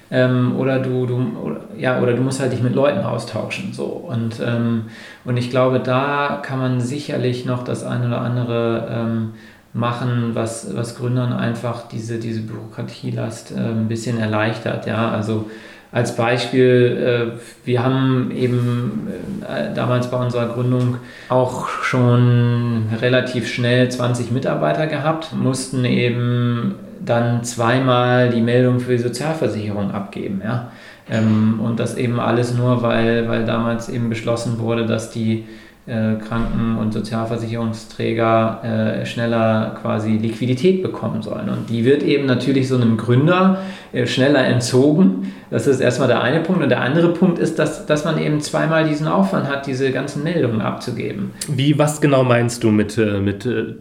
Ähm, 0.09 0.55
oder 0.57 0.79
du, 0.79 1.05
du 1.05 1.15
oder, 1.43 1.59
ja, 1.77 2.01
oder 2.01 2.13
du 2.13 2.21
musst 2.21 2.39
halt 2.39 2.53
dich 2.53 2.63
mit 2.63 2.73
Leuten 2.73 2.99
austauschen. 2.99 3.73
So. 3.73 3.85
Und, 3.85 4.39
ähm, 4.39 4.85
und 5.25 5.37
ich 5.37 5.49
glaube, 5.49 5.79
da 5.79 6.41
kann 6.41 6.59
man 6.59 6.79
sicherlich 6.79 7.45
noch 7.45 7.63
das 7.63 7.83
eine 7.83 8.07
oder 8.07 8.21
andere 8.21 8.87
ähm, 8.89 9.33
machen, 9.73 10.31
was, 10.33 10.75
was 10.75 10.97
Gründern 10.97 11.33
einfach 11.33 11.87
diese, 11.89 12.19
diese 12.19 12.41
Bürokratielast 12.41 13.51
äh, 13.51 13.59
ein 13.59 13.87
bisschen 13.89 14.17
erleichtert. 14.17 14.87
Ja? 14.87 15.11
Also 15.11 15.49
als 15.91 16.15
Beispiel, 16.15 17.33
äh, 17.35 17.65
wir 17.65 17.83
haben 17.83 18.31
eben 18.35 19.07
äh, 19.41 19.73
damals 19.73 20.11
bei 20.11 20.17
unserer 20.17 20.47
Gründung 20.49 20.97
auch 21.29 21.69
schon 21.69 22.87
relativ 23.01 23.47
schnell 23.47 23.89
20 23.89 24.31
Mitarbeiter 24.31 24.87
gehabt, 24.87 25.33
mussten 25.33 25.85
eben 25.85 26.75
dann 27.03 27.43
zweimal 27.43 28.29
die 28.29 28.41
Meldung 28.41 28.79
für 28.79 28.91
die 28.91 29.03
Sozialversicherung 29.03 29.91
abgeben. 29.91 30.41
Ja? 30.43 30.71
Ähm, 31.09 31.59
und 31.61 31.79
das 31.79 31.95
eben 31.95 32.19
alles 32.19 32.53
nur, 32.53 32.81
weil, 32.81 33.29
weil 33.29 33.45
damals 33.45 33.87
eben 33.87 34.09
beschlossen 34.09 34.59
wurde, 34.59 34.85
dass 34.85 35.09
die 35.09 35.45
Kranken- 35.87 36.77
und 36.77 36.93
Sozialversicherungsträger 36.93 38.61
äh, 39.01 39.05
schneller 39.05 39.77
quasi 39.81 40.17
Liquidität 40.17 40.83
bekommen 40.83 41.21
sollen. 41.21 41.49
Und 41.49 41.69
die 41.69 41.85
wird 41.85 42.03
eben 42.03 42.25
natürlich 42.25 42.67
so 42.67 42.75
einem 42.75 42.97
Gründer 42.97 43.59
äh, 43.93 44.05
schneller 44.05 44.45
entzogen. 44.45 45.33
Das 45.49 45.65
ist 45.65 45.79
erstmal 45.79 46.09
der 46.09 46.21
eine 46.21 46.41
Punkt. 46.41 46.61
Und 46.61 46.69
der 46.69 46.81
andere 46.81 47.13
Punkt 47.13 47.39
ist, 47.39 47.57
dass, 47.57 47.85
dass 47.85 48.03
man 48.03 48.21
eben 48.21 48.41
zweimal 48.41 48.87
diesen 48.87 49.07
Aufwand 49.07 49.47
hat, 49.47 49.65
diese 49.65 49.91
ganzen 49.91 50.23
Meldungen 50.23 50.59
abzugeben. 50.59 51.31
Wie, 51.47 51.79
was 51.79 52.01
genau 52.01 52.23
meinst 52.23 52.63
du 52.63 52.71
mit, 52.71 52.97
äh, 52.97 53.21
mit 53.21 53.45
äh, 53.45 53.75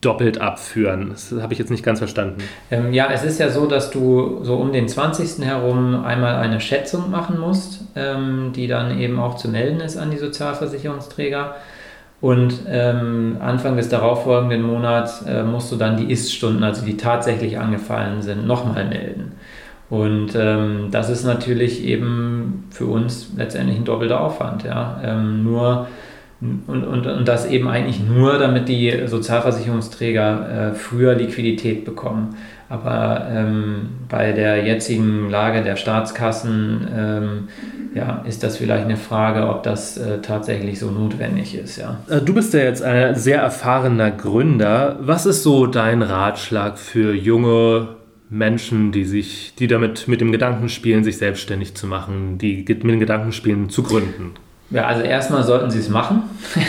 doppelt 0.00 0.40
abführen. 0.40 1.08
Das 1.10 1.34
habe 1.40 1.52
ich 1.52 1.58
jetzt 1.58 1.70
nicht 1.70 1.84
ganz 1.84 1.98
verstanden. 1.98 2.42
Ähm, 2.70 2.92
ja, 2.92 3.08
es 3.12 3.24
ist 3.24 3.40
ja 3.40 3.50
so, 3.50 3.66
dass 3.66 3.90
du 3.90 4.44
so 4.44 4.56
um 4.56 4.72
den 4.72 4.88
20. 4.88 5.44
herum 5.44 6.04
einmal 6.04 6.36
eine 6.36 6.60
Schätzung 6.60 7.10
machen 7.10 7.38
musst, 7.40 7.80
ähm, 7.96 8.52
die 8.54 8.68
dann 8.68 8.98
eben 8.98 9.18
auch 9.18 9.36
zu 9.36 9.48
melden 9.48 9.80
ist 9.80 9.96
an 9.96 10.10
die 10.10 10.18
Sozialversicherungsträger. 10.18 11.56
Und 12.20 12.62
ähm, 12.68 13.36
Anfang 13.40 13.76
des 13.76 13.88
darauffolgenden 13.88 14.62
Monats 14.62 15.22
äh, 15.22 15.42
musst 15.42 15.70
du 15.70 15.76
dann 15.76 15.96
die 15.96 16.12
Ist-Stunden, 16.12 16.64
also 16.64 16.84
die 16.84 16.96
tatsächlich 16.96 17.58
angefallen 17.58 18.22
sind, 18.22 18.46
nochmal 18.46 18.86
melden. 18.86 19.32
Und 19.90 20.34
ähm, 20.34 20.88
das 20.90 21.10
ist 21.10 21.24
natürlich 21.24 21.84
eben 21.84 22.66
für 22.70 22.86
uns 22.86 23.30
letztendlich 23.36 23.78
ein 23.78 23.84
doppelter 23.84 24.20
Aufwand. 24.20 24.64
Ja? 24.64 25.00
Ähm, 25.02 25.44
nur 25.44 25.86
und, 26.40 26.84
und, 26.84 27.06
und 27.06 27.26
das 27.26 27.46
eben 27.46 27.68
eigentlich 27.68 28.00
nur, 28.00 28.38
damit 28.38 28.68
die 28.68 29.06
Sozialversicherungsträger 29.06 30.70
äh, 30.70 30.74
früher 30.74 31.14
Liquidität 31.14 31.84
bekommen. 31.84 32.36
Aber 32.68 33.26
ähm, 33.30 33.88
bei 34.08 34.32
der 34.32 34.64
jetzigen 34.64 35.30
Lage 35.30 35.62
der 35.62 35.76
Staatskassen 35.76 36.86
ähm, 36.94 37.48
ja, 37.94 38.22
ist 38.28 38.42
das 38.42 38.58
vielleicht 38.58 38.84
eine 38.84 38.96
Frage, 38.96 39.48
ob 39.48 39.62
das 39.62 39.96
äh, 39.96 40.20
tatsächlich 40.20 40.78
so 40.78 40.90
notwendig 40.90 41.56
ist. 41.56 41.78
Ja. 41.78 42.00
Äh, 42.08 42.20
du 42.20 42.34
bist 42.34 42.54
ja 42.54 42.60
jetzt 42.60 42.82
ein 42.82 43.14
sehr 43.16 43.40
erfahrener 43.40 44.10
Gründer. 44.10 44.98
Was 45.00 45.26
ist 45.26 45.42
so 45.42 45.66
dein 45.66 46.02
Ratschlag 46.02 46.78
für 46.78 47.14
junge 47.14 47.96
Menschen, 48.30 48.92
die 48.92 49.06
sich, 49.06 49.54
die 49.58 49.66
damit 49.66 50.06
mit 50.06 50.20
dem 50.20 50.30
Gedanken 50.30 50.68
spielen, 50.68 51.02
sich 51.02 51.16
selbstständig 51.16 51.74
zu 51.74 51.86
machen, 51.86 52.38
die 52.38 52.58
mit 52.68 52.82
dem 52.84 53.00
Gedanken 53.00 53.32
spielen, 53.32 53.70
zu 53.70 53.82
gründen? 53.82 54.34
Ja, 54.70 54.86
also 54.86 55.02
erstmal 55.02 55.42
sollten 55.44 55.70
sie 55.70 55.80
es 55.80 55.88
machen. 55.88 56.22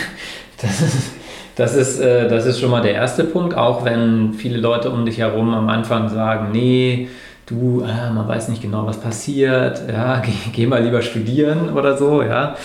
Das 0.62 0.82
ist, 0.82 1.12
das, 1.56 1.74
ist, 1.74 2.00
äh, 2.00 2.28
das 2.28 2.44
ist 2.44 2.60
schon 2.60 2.70
mal 2.70 2.82
der 2.82 2.92
erste 2.92 3.24
Punkt, 3.24 3.56
auch 3.56 3.82
wenn 3.82 4.34
viele 4.34 4.58
Leute 4.58 4.90
um 4.90 5.06
dich 5.06 5.16
herum 5.16 5.54
am 5.54 5.70
Anfang 5.70 6.10
sagen, 6.10 6.48
nee, 6.52 7.08
du, 7.46 7.82
äh, 7.82 8.10
man 8.10 8.28
weiß 8.28 8.48
nicht 8.48 8.60
genau, 8.60 8.86
was 8.86 9.00
passiert, 9.00 9.80
ja, 9.90 10.18
geh, 10.24 10.32
geh 10.52 10.66
mal 10.66 10.82
lieber 10.82 11.00
studieren 11.00 11.70
oder 11.70 11.96
so. 11.96 12.22
Ja. 12.22 12.56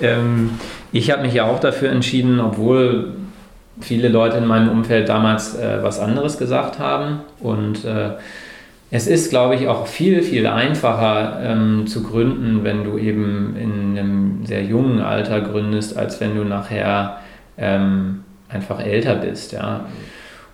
Ähm, 0.00 0.58
ich 0.90 1.12
habe 1.12 1.22
mich 1.22 1.34
ja 1.34 1.44
auch 1.44 1.60
dafür 1.60 1.90
entschieden, 1.90 2.40
obwohl 2.40 3.12
viele 3.80 4.08
Leute 4.08 4.36
in 4.38 4.46
meinem 4.46 4.68
Umfeld 4.68 5.08
damals 5.08 5.56
äh, 5.56 5.78
was 5.82 6.00
anderes 6.00 6.38
gesagt 6.38 6.78
haben 6.78 7.20
und 7.40 7.84
äh, 7.84 8.10
es 8.90 9.06
ist, 9.06 9.30
glaube 9.30 9.56
ich, 9.56 9.66
auch 9.66 9.86
viel, 9.86 10.22
viel 10.22 10.46
einfacher 10.46 11.40
ähm, 11.42 11.86
zu 11.86 12.02
gründen, 12.02 12.64
wenn 12.64 12.84
du 12.84 12.98
eben 12.98 13.56
in 13.56 13.98
einem 13.98 14.46
sehr 14.46 14.62
jungen 14.62 15.00
Alter 15.00 15.40
gründest, 15.40 15.96
als 15.96 16.20
wenn 16.20 16.36
du 16.36 16.44
nachher 16.44 17.18
ähm, 17.58 18.24
einfach 18.48 18.80
älter 18.80 19.16
bist. 19.16 19.52
Ja. 19.52 19.86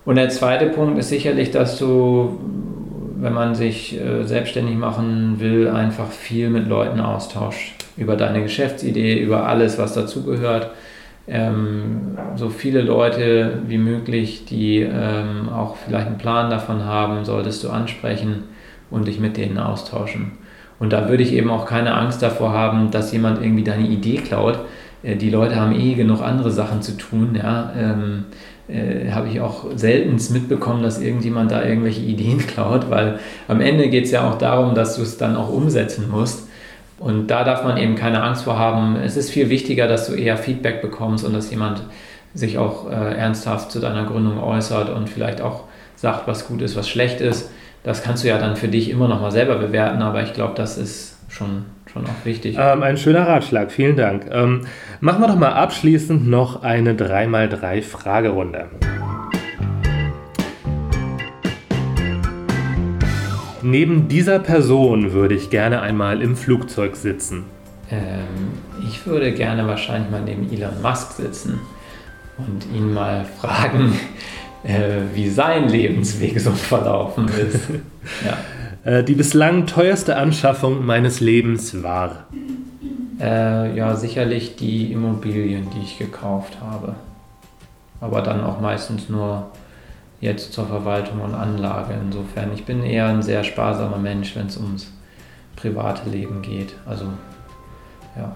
Und 0.05 0.15
der 0.15 0.29
zweite 0.29 0.67
Punkt 0.67 0.97
ist 0.97 1.09
sicherlich, 1.09 1.51
dass 1.51 1.77
du, 1.77 2.39
wenn 3.17 3.33
man 3.33 3.53
sich 3.53 3.99
äh, 3.99 4.23
selbstständig 4.23 4.75
machen 4.75 5.35
will, 5.39 5.67
einfach 5.67 6.09
viel 6.09 6.49
mit 6.49 6.67
Leuten 6.67 6.99
austauscht 6.99 7.85
über 7.97 8.15
deine 8.15 8.41
Geschäftsidee, 8.41 9.19
über 9.19 9.45
alles, 9.45 9.77
was 9.77 9.93
dazugehört 9.93 10.71
ähm, 11.31 12.17
so 12.35 12.49
viele 12.49 12.81
Leute 12.81 13.59
wie 13.65 13.77
möglich, 13.77 14.45
die 14.45 14.79
ähm, 14.81 15.49
auch 15.49 15.77
vielleicht 15.77 16.07
einen 16.07 16.17
Plan 16.17 16.49
davon 16.49 16.83
haben, 16.83 17.23
solltest 17.23 17.63
du 17.63 17.69
ansprechen 17.69 18.43
und 18.89 19.07
dich 19.07 19.19
mit 19.19 19.37
denen 19.37 19.57
austauschen. 19.57 20.33
Und 20.77 20.91
da 20.91 21.07
würde 21.09 21.23
ich 21.23 21.31
eben 21.33 21.49
auch 21.49 21.65
keine 21.65 21.93
Angst 21.93 22.21
davor 22.21 22.51
haben, 22.51 22.91
dass 22.91 23.13
jemand 23.13 23.41
irgendwie 23.41 23.63
deine 23.63 23.87
Idee 23.87 24.17
klaut. 24.17 24.59
Äh, 25.03 25.15
die 25.15 25.29
Leute 25.29 25.55
haben 25.55 25.73
eh 25.73 25.93
genug 25.93 26.21
andere 26.21 26.51
Sachen 26.51 26.81
zu 26.81 26.97
tun. 26.97 27.39
Ja? 27.41 27.71
Ähm, 27.77 28.25
äh, 28.67 29.11
habe 29.11 29.29
ich 29.29 29.39
auch 29.39 29.65
seltenst 29.75 30.31
mitbekommen, 30.31 30.83
dass 30.83 31.01
irgendjemand 31.01 31.51
da 31.51 31.63
irgendwelche 31.63 32.01
Ideen 32.05 32.39
klaut, 32.39 32.89
weil 32.89 33.19
am 33.47 33.61
Ende 33.61 33.89
geht 33.89 34.05
es 34.05 34.11
ja 34.11 34.29
auch 34.29 34.37
darum, 34.37 34.75
dass 34.75 34.97
du 34.97 35.01
es 35.01 35.17
dann 35.17 35.37
auch 35.37 35.49
umsetzen 35.49 36.09
musst. 36.11 36.49
Und 37.01 37.27
da 37.27 37.43
darf 37.43 37.63
man 37.63 37.77
eben 37.77 37.95
keine 37.95 38.21
Angst 38.21 38.43
vor 38.43 38.59
haben. 38.59 38.95
Es 38.95 39.17
ist 39.17 39.31
viel 39.31 39.49
wichtiger, 39.49 39.87
dass 39.87 40.05
du 40.05 40.13
eher 40.13 40.37
Feedback 40.37 40.83
bekommst 40.83 41.25
und 41.25 41.33
dass 41.33 41.49
jemand 41.49 41.81
sich 42.35 42.59
auch 42.59 42.89
äh, 42.89 42.93
ernsthaft 42.93 43.71
zu 43.71 43.79
deiner 43.79 44.05
Gründung 44.05 44.41
äußert 44.41 44.89
und 44.89 45.09
vielleicht 45.09 45.41
auch 45.41 45.63
sagt, 45.95 46.27
was 46.27 46.47
gut 46.47 46.61
ist, 46.61 46.75
was 46.75 46.87
schlecht 46.87 47.19
ist. 47.19 47.49
Das 47.83 48.03
kannst 48.03 48.23
du 48.23 48.27
ja 48.27 48.37
dann 48.37 48.55
für 48.55 48.67
dich 48.67 48.91
immer 48.91 49.07
noch 49.07 49.19
mal 49.19 49.31
selber 49.31 49.55
bewerten, 49.55 50.03
aber 50.03 50.21
ich 50.21 50.33
glaube, 50.33 50.53
das 50.55 50.77
ist 50.77 51.17
schon, 51.27 51.65
schon 51.91 52.05
auch 52.05 52.25
wichtig. 52.25 52.57
Ähm, 52.59 52.83
ein 52.83 52.97
schöner 52.97 53.27
Ratschlag, 53.27 53.71
vielen 53.71 53.95
Dank. 53.95 54.27
Ähm, 54.31 54.67
machen 54.99 55.21
wir 55.21 55.27
doch 55.27 55.37
mal 55.37 55.53
abschließend 55.53 56.27
noch 56.27 56.61
eine 56.61 56.93
3x3 56.93 59.00
Neben 63.63 64.07
dieser 64.07 64.39
Person 64.39 65.13
würde 65.13 65.35
ich 65.35 65.49
gerne 65.49 65.81
einmal 65.81 66.21
im 66.21 66.35
Flugzeug 66.35 66.95
sitzen. 66.95 67.43
Ähm, 67.91 68.53
ich 68.87 69.05
würde 69.05 69.31
gerne 69.33 69.67
wahrscheinlich 69.67 70.09
mal 70.09 70.21
neben 70.21 70.51
Elon 70.51 70.81
Musk 70.81 71.11
sitzen 71.11 71.59
und 72.37 72.65
ihn 72.75 72.93
mal 72.93 73.25
fragen, 73.39 73.93
äh, 74.63 75.01
wie 75.13 75.29
sein 75.29 75.69
Lebensweg 75.69 76.39
so 76.39 76.51
verlaufen 76.51 77.27
ist. 77.27 77.59
ja. 78.85 78.91
äh, 78.91 79.03
die 79.03 79.13
bislang 79.13 79.67
teuerste 79.67 80.15
Anschaffung 80.15 80.85
meines 80.85 81.19
Lebens 81.19 81.83
war? 81.83 82.27
Äh, 83.19 83.75
ja, 83.75 83.95
sicherlich 83.95 84.55
die 84.55 84.91
Immobilien, 84.91 85.67
die 85.75 85.83
ich 85.83 85.99
gekauft 85.99 86.57
habe. 86.61 86.95
Aber 87.99 88.21
dann 88.21 88.43
auch 88.43 88.59
meistens 88.59 89.09
nur 89.09 89.51
jetzt 90.21 90.53
zur 90.53 90.67
Verwaltung 90.67 91.19
und 91.19 91.33
Anlage. 91.33 91.93
Insofern, 92.01 92.53
ich 92.53 92.63
bin 92.63 92.83
eher 92.83 93.07
ein 93.07 93.21
sehr 93.21 93.43
sparsamer 93.43 93.97
Mensch, 93.97 94.35
wenn 94.35 94.47
es 94.47 94.57
ums 94.57 94.93
private 95.55 96.09
Leben 96.09 96.41
geht. 96.41 96.75
Also, 96.85 97.05
ja. 98.15 98.35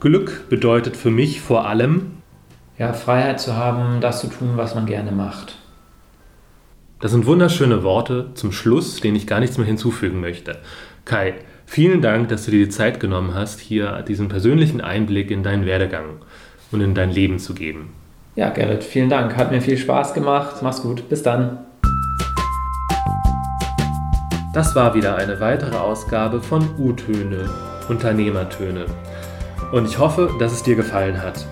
Glück 0.00 0.48
bedeutet 0.48 0.96
für 0.96 1.10
mich 1.10 1.40
vor 1.40 1.66
allem 1.66 2.12
ja, 2.78 2.92
Freiheit 2.92 3.40
zu 3.40 3.56
haben, 3.56 4.00
das 4.00 4.20
zu 4.20 4.28
tun, 4.28 4.52
was 4.56 4.74
man 4.74 4.86
gerne 4.86 5.12
macht. 5.12 5.56
Das 7.00 7.10
sind 7.10 7.26
wunderschöne 7.26 7.82
Worte 7.82 8.30
zum 8.34 8.52
Schluss, 8.52 9.00
denen 9.00 9.16
ich 9.16 9.26
gar 9.26 9.40
nichts 9.40 9.58
mehr 9.58 9.66
hinzufügen 9.66 10.20
möchte. 10.20 10.58
Kai, 11.04 11.34
vielen 11.66 12.00
Dank, 12.00 12.28
dass 12.28 12.44
du 12.44 12.50
dir 12.50 12.64
die 12.64 12.70
Zeit 12.70 13.00
genommen 13.00 13.34
hast, 13.34 13.60
hier 13.60 14.02
diesen 14.02 14.28
persönlichen 14.28 14.80
Einblick 14.80 15.30
in 15.30 15.42
deinen 15.42 15.66
Werdegang 15.66 16.20
und 16.72 16.80
in 16.80 16.94
dein 16.94 17.10
Leben 17.10 17.38
zu 17.38 17.54
geben. 17.54 17.92
Ja, 18.36 18.50
Gerrit, 18.50 18.84
vielen 18.84 19.08
Dank. 19.08 19.34
Hat 19.38 19.50
mir 19.50 19.62
viel 19.62 19.78
Spaß 19.78 20.12
gemacht. 20.12 20.56
Mach's 20.60 20.82
gut. 20.82 21.08
Bis 21.08 21.22
dann. 21.22 21.64
Das 24.52 24.76
war 24.76 24.94
wieder 24.94 25.16
eine 25.16 25.40
weitere 25.40 25.74
Ausgabe 25.74 26.42
von 26.42 26.68
U-Töne, 26.78 27.48
Unternehmertöne. 27.88 28.84
Und 29.72 29.86
ich 29.86 29.98
hoffe, 29.98 30.28
dass 30.38 30.52
es 30.52 30.62
dir 30.62 30.76
gefallen 30.76 31.22
hat. 31.22 31.46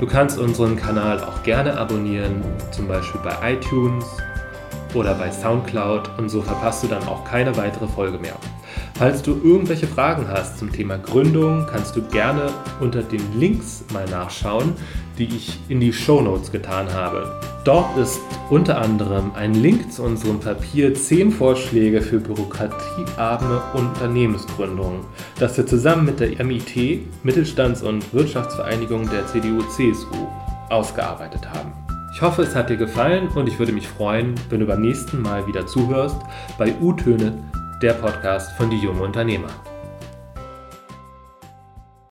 Du 0.00 0.06
kannst 0.06 0.38
unseren 0.38 0.76
Kanal 0.76 1.22
auch 1.22 1.42
gerne 1.42 1.76
abonnieren, 1.76 2.42
zum 2.70 2.88
Beispiel 2.88 3.20
bei 3.22 3.52
iTunes 3.52 4.06
oder 4.94 5.12
bei 5.14 5.30
SoundCloud 5.30 6.10
und 6.18 6.30
so 6.30 6.40
verpasst 6.40 6.84
du 6.84 6.86
dann 6.86 7.06
auch 7.06 7.24
keine 7.24 7.54
weitere 7.58 7.86
Folge 7.86 8.16
mehr. 8.18 8.36
Falls 8.94 9.22
du 9.22 9.32
irgendwelche 9.44 9.86
Fragen 9.86 10.26
hast 10.28 10.58
zum 10.58 10.72
Thema 10.72 10.96
Gründung, 10.98 11.66
kannst 11.70 11.96
du 11.96 12.02
gerne 12.02 12.50
unter 12.80 13.02
den 13.02 13.38
Links 13.38 13.84
mal 13.92 14.06
nachschauen, 14.06 14.74
die 15.18 15.24
ich 15.24 15.58
in 15.68 15.80
die 15.80 15.92
Show 15.92 16.20
Notes 16.20 16.52
getan 16.52 16.92
habe. 16.92 17.32
Dort 17.64 17.96
ist 17.98 18.20
unter 18.50 18.78
anderem 18.78 19.32
ein 19.34 19.54
Link 19.54 19.92
zu 19.92 20.02
unserem 20.02 20.40
Papier 20.40 20.94
10 20.94 21.32
Vorschläge 21.32 22.00
für 22.00 22.18
bürokratiearme 22.18 23.60
Unternehmensgründungen, 23.74 25.00
das 25.38 25.56
wir 25.56 25.66
zusammen 25.66 26.06
mit 26.06 26.20
der 26.20 26.42
MIT, 26.42 27.00
Mittelstands- 27.24 27.82
und 27.82 28.14
Wirtschaftsvereinigung 28.14 29.08
der 29.10 29.26
CDU-CSU, 29.26 30.26
ausgearbeitet 30.70 31.48
haben. 31.50 31.72
Ich 32.14 32.22
hoffe, 32.22 32.42
es 32.42 32.54
hat 32.54 32.70
dir 32.70 32.76
gefallen 32.76 33.28
und 33.28 33.48
ich 33.48 33.58
würde 33.58 33.72
mich 33.72 33.86
freuen, 33.86 34.34
wenn 34.48 34.60
du 34.60 34.66
beim 34.66 34.80
nächsten 34.80 35.20
Mal 35.20 35.46
wieder 35.46 35.66
zuhörst 35.66 36.16
bei 36.56 36.74
U-Töne, 36.80 37.32
der 37.82 37.92
Podcast 37.92 38.52
von 38.56 38.70
Die 38.70 38.78
Junge 38.78 39.02
Unternehmer. 39.02 39.48